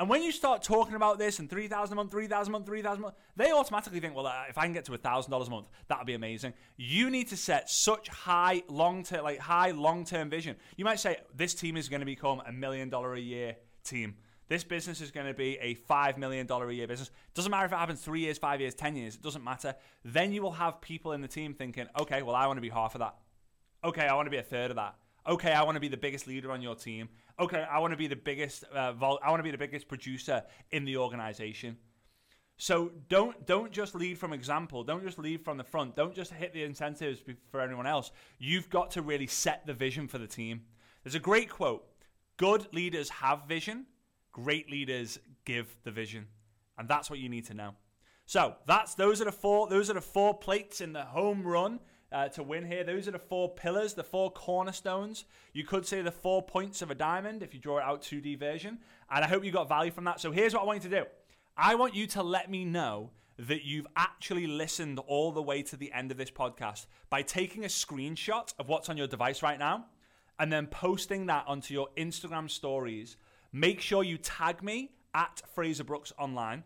And 0.00 0.08
when 0.08 0.22
you 0.22 0.32
start 0.32 0.62
talking 0.62 0.94
about 0.94 1.18
this 1.18 1.40
and 1.40 1.50
3,000 1.50 1.92
a 1.92 1.94
month, 1.94 2.10
3,000 2.10 2.50
a 2.50 2.52
month, 2.52 2.64
3,000 2.64 2.98
a 2.98 3.02
month, 3.02 3.14
they 3.36 3.52
automatically 3.52 4.00
think, 4.00 4.16
well, 4.16 4.26
uh, 4.26 4.44
if 4.48 4.56
I 4.56 4.64
can 4.64 4.72
get 4.72 4.86
to 4.86 4.92
$1,000 4.92 5.46
a 5.46 5.50
month, 5.50 5.66
that'd 5.88 6.06
be 6.06 6.14
amazing. 6.14 6.54
You 6.78 7.10
need 7.10 7.28
to 7.28 7.36
set 7.36 7.68
such 7.68 8.08
high 8.08 8.62
long-term, 8.66 9.22
like 9.22 9.38
high 9.38 9.72
long-term 9.72 10.30
vision. 10.30 10.56
You 10.78 10.86
might 10.86 11.00
say, 11.00 11.18
this 11.36 11.52
team 11.52 11.76
is 11.76 11.90
going 11.90 12.00
to 12.00 12.06
become 12.06 12.40
a 12.46 12.50
million 12.50 12.88
dollar 12.88 13.12
a 13.12 13.20
year 13.20 13.56
team. 13.84 14.16
This 14.48 14.64
business 14.64 15.02
is 15.02 15.10
going 15.10 15.26
to 15.26 15.34
be 15.34 15.58
a 15.58 15.74
$5 15.74 16.16
million 16.16 16.50
a 16.50 16.70
year 16.72 16.88
business. 16.88 17.10
Doesn't 17.34 17.50
matter 17.50 17.66
if 17.66 17.72
it 17.72 17.76
happens 17.76 18.00
three 18.00 18.20
years, 18.20 18.38
five 18.38 18.58
years, 18.58 18.74
10 18.74 18.96
years, 18.96 19.16
it 19.16 19.22
doesn't 19.22 19.44
matter. 19.44 19.74
Then 20.02 20.32
you 20.32 20.40
will 20.40 20.52
have 20.52 20.80
people 20.80 21.12
in 21.12 21.20
the 21.20 21.28
team 21.28 21.52
thinking, 21.52 21.86
okay, 22.00 22.22
well, 22.22 22.34
I 22.34 22.46
want 22.46 22.56
to 22.56 22.62
be 22.62 22.70
half 22.70 22.94
of 22.94 23.00
that. 23.00 23.16
Okay, 23.84 24.06
I 24.06 24.14
want 24.14 24.24
to 24.26 24.30
be 24.30 24.38
a 24.38 24.42
third 24.42 24.70
of 24.70 24.76
that. 24.76 24.96
Okay, 25.28 25.52
I 25.52 25.62
want 25.62 25.76
to 25.76 25.80
be 25.80 25.88
the 25.88 25.96
biggest 25.96 26.26
leader 26.26 26.50
on 26.50 26.62
your 26.62 26.74
team. 26.74 27.08
Okay, 27.38 27.64
I 27.70 27.78
want 27.78 27.92
to 27.92 27.96
be 27.96 28.06
the 28.06 28.16
biggest. 28.16 28.64
Uh, 28.64 28.92
vol- 28.92 29.20
I 29.22 29.30
want 29.30 29.40
to 29.40 29.44
be 29.44 29.50
the 29.50 29.58
biggest 29.58 29.88
producer 29.88 30.42
in 30.70 30.84
the 30.84 30.96
organization. 30.96 31.76
So 32.56 32.92
don't 33.08 33.46
don't 33.46 33.72
just 33.72 33.94
lead 33.94 34.18
from 34.18 34.32
example. 34.32 34.84
Don't 34.84 35.02
just 35.02 35.18
lead 35.18 35.42
from 35.44 35.56
the 35.56 35.64
front. 35.64 35.96
Don't 35.96 36.14
just 36.14 36.32
hit 36.32 36.52
the 36.52 36.62
incentives 36.62 37.22
for 37.50 37.60
anyone 37.60 37.86
else. 37.86 38.10
You've 38.38 38.68
got 38.68 38.90
to 38.92 39.02
really 39.02 39.26
set 39.26 39.66
the 39.66 39.72
vision 39.72 40.08
for 40.08 40.18
the 40.18 40.26
team. 40.26 40.62
There's 41.02 41.14
a 41.14 41.20
great 41.20 41.48
quote: 41.48 41.86
"Good 42.36 42.68
leaders 42.72 43.08
have 43.08 43.46
vision. 43.48 43.86
Great 44.32 44.70
leaders 44.70 45.18
give 45.44 45.74
the 45.84 45.90
vision." 45.90 46.26
And 46.76 46.88
that's 46.88 47.08
what 47.10 47.18
you 47.18 47.28
need 47.28 47.46
to 47.46 47.54
know. 47.54 47.74
So 48.26 48.56
that's 48.66 48.94
those 48.94 49.20
are 49.20 49.24
the 49.26 49.32
four. 49.32 49.68
Those 49.68 49.88
are 49.90 49.94
the 49.94 50.00
four 50.00 50.38
plates 50.38 50.80
in 50.80 50.92
the 50.92 51.04
home 51.04 51.46
run 51.46 51.80
uh, 52.12 52.28
to 52.28 52.42
win 52.42 52.64
here. 52.64 52.84
Those 52.84 53.08
are 53.08 53.12
the 53.12 53.18
four 53.18 53.54
pillars, 53.54 53.94
the 53.94 54.04
four 54.04 54.30
cornerstones. 54.30 55.24
You 55.52 55.64
could 55.64 55.86
say 55.86 56.02
the 56.02 56.10
four 56.10 56.42
points 56.42 56.82
of 56.82 56.90
a 56.90 56.94
diamond 56.94 57.42
if 57.42 57.54
you 57.54 57.60
draw 57.60 57.78
it 57.78 57.84
out 57.84 58.02
2D 58.02 58.38
version. 58.38 58.78
And 59.10 59.24
I 59.24 59.28
hope 59.28 59.44
you 59.44 59.52
got 59.52 59.68
value 59.68 59.90
from 59.90 60.04
that. 60.04 60.20
So 60.20 60.32
here's 60.32 60.54
what 60.54 60.62
I 60.62 60.66
want 60.66 60.82
you 60.84 60.90
to 60.90 61.00
do 61.00 61.04
I 61.56 61.74
want 61.74 61.94
you 61.94 62.06
to 62.08 62.22
let 62.22 62.50
me 62.50 62.64
know 62.64 63.10
that 63.38 63.64
you've 63.64 63.86
actually 63.96 64.46
listened 64.46 64.98
all 65.06 65.32
the 65.32 65.42
way 65.42 65.62
to 65.62 65.76
the 65.76 65.92
end 65.92 66.10
of 66.10 66.18
this 66.18 66.30
podcast 66.30 66.86
by 67.08 67.22
taking 67.22 67.64
a 67.64 67.68
screenshot 67.68 68.52
of 68.58 68.68
what's 68.68 68.88
on 68.88 68.96
your 68.96 69.06
device 69.06 69.42
right 69.42 69.58
now 69.58 69.86
and 70.38 70.52
then 70.52 70.66
posting 70.66 71.26
that 71.26 71.44
onto 71.46 71.72
your 71.72 71.88
Instagram 71.96 72.50
stories. 72.50 73.16
Make 73.52 73.80
sure 73.80 74.02
you 74.02 74.18
tag 74.18 74.62
me 74.62 74.92
at 75.14 75.42
Fraser 75.54 75.84
Brooks 75.84 76.12
Online. 76.18 76.64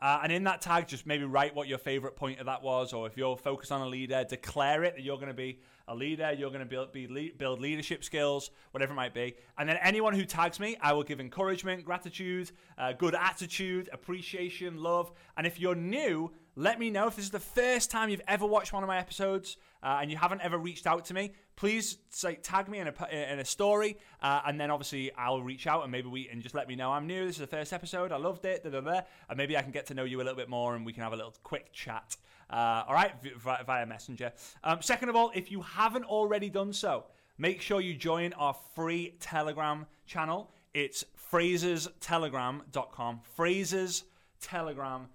Uh, 0.00 0.20
and 0.22 0.30
in 0.30 0.44
that 0.44 0.60
tag, 0.60 0.86
just 0.86 1.06
maybe 1.06 1.24
write 1.24 1.54
what 1.54 1.66
your 1.66 1.78
favorite 1.78 2.14
point 2.14 2.38
of 2.38 2.46
that 2.46 2.62
was, 2.62 2.92
or 2.92 3.06
if 3.06 3.16
you're 3.16 3.36
focused 3.36 3.72
on 3.72 3.80
a 3.80 3.86
leader, 3.86 4.24
declare 4.28 4.84
it 4.84 4.94
that 4.94 5.02
you're 5.02 5.16
going 5.16 5.28
to 5.28 5.34
be 5.34 5.58
a 5.88 5.94
leader, 5.94 6.32
you're 6.32 6.50
going 6.50 6.60
to 6.60 6.66
build, 6.66 6.92
be, 6.92 7.32
build 7.36 7.60
leadership 7.60 8.04
skills, 8.04 8.50
whatever 8.70 8.92
it 8.92 8.96
might 8.96 9.14
be. 9.14 9.34
And 9.56 9.68
then 9.68 9.76
anyone 9.82 10.14
who 10.14 10.24
tags 10.24 10.60
me, 10.60 10.76
I 10.80 10.92
will 10.92 11.02
give 11.02 11.18
encouragement, 11.18 11.84
gratitude, 11.84 12.52
uh, 12.76 12.92
good 12.92 13.14
attitude, 13.14 13.88
appreciation, 13.92 14.76
love. 14.76 15.10
And 15.36 15.46
if 15.46 15.58
you're 15.58 15.74
new, 15.74 16.30
let 16.54 16.78
me 16.78 16.90
know 16.90 17.08
if 17.08 17.16
this 17.16 17.24
is 17.24 17.30
the 17.30 17.40
first 17.40 17.90
time 17.90 18.08
you've 18.08 18.20
ever 18.28 18.46
watched 18.46 18.72
one 18.72 18.84
of 18.84 18.88
my 18.88 18.98
episodes 18.98 19.56
uh, 19.82 19.98
and 20.00 20.10
you 20.10 20.16
haven't 20.16 20.42
ever 20.42 20.58
reached 20.58 20.86
out 20.86 21.04
to 21.06 21.14
me 21.14 21.32
please 21.58 21.98
say 22.10 22.36
tag 22.36 22.68
me 22.68 22.78
in 22.78 22.86
a 22.86 22.94
in 23.10 23.40
a 23.40 23.44
story, 23.44 23.98
uh, 24.22 24.42
and 24.46 24.60
then 24.60 24.70
obviously 24.70 25.12
I'll 25.14 25.42
reach 25.42 25.66
out 25.66 25.82
and 25.82 25.90
maybe 25.90 26.08
we 26.08 26.28
and 26.28 26.40
just 26.40 26.54
let 26.54 26.68
me 26.68 26.76
know 26.76 26.92
I'm 26.92 27.08
new. 27.08 27.26
This 27.26 27.34
is 27.34 27.40
the 27.40 27.48
first 27.48 27.72
episode. 27.72 28.12
I 28.12 28.16
loved 28.16 28.44
it. 28.44 28.62
Da, 28.62 28.70
da, 28.70 28.80
da, 28.80 29.00
and 29.28 29.36
maybe 29.36 29.56
I 29.56 29.62
can 29.62 29.72
get 29.72 29.86
to 29.86 29.94
know 29.94 30.04
you 30.04 30.18
a 30.18 30.22
little 30.22 30.36
bit 30.36 30.48
more, 30.48 30.76
and 30.76 30.86
we 30.86 30.92
can 30.92 31.02
have 31.02 31.12
a 31.12 31.16
little 31.16 31.34
quick 31.42 31.72
chat. 31.72 32.16
Uh, 32.48 32.84
all 32.86 32.94
right, 32.94 33.12
via, 33.38 33.64
via 33.64 33.84
Messenger. 33.86 34.32
Um, 34.62 34.80
second 34.82 35.08
of 35.08 35.16
all, 35.16 35.32
if 35.34 35.50
you 35.50 35.62
haven't 35.62 36.04
already 36.04 36.48
done 36.48 36.72
so, 36.72 37.06
make 37.38 37.60
sure 37.60 37.80
you 37.80 37.94
join 37.94 38.34
our 38.34 38.54
free 38.76 39.16
Telegram 39.18 39.84
channel. 40.06 40.52
It's 40.74 41.04
FrasersTelegram.com. 41.32 43.20
FrasersTelegram.com 43.36 45.08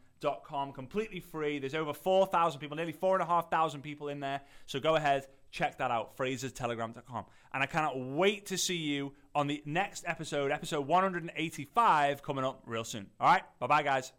completely 0.73 1.21
free. 1.21 1.59
There's 1.59 1.73
over 1.73 1.93
4,000 1.93 2.59
people, 2.59 2.75
nearly 2.75 2.91
4,500 2.91 3.81
people 3.81 4.09
in 4.09 4.19
there. 4.19 4.41
So 4.65 4.79
go 4.79 4.95
ahead, 4.95 5.27
check 5.53 5.77
that 5.77 5.91
out, 5.91 6.17
fraserstelegram.com. 6.17 7.25
And 7.53 7.63
I 7.63 7.65
cannot 7.67 7.97
wait 7.97 8.47
to 8.47 8.57
see 8.57 8.75
you 8.75 9.13
on 9.33 9.47
the 9.47 9.61
next 9.65 10.03
episode, 10.05 10.51
episode 10.51 10.85
185, 10.87 12.23
coming 12.23 12.43
up 12.43 12.63
real 12.65 12.83
soon. 12.83 13.07
All 13.19 13.27
right, 13.27 13.43
bye 13.59 13.67
bye, 13.67 13.83
guys. 13.83 14.11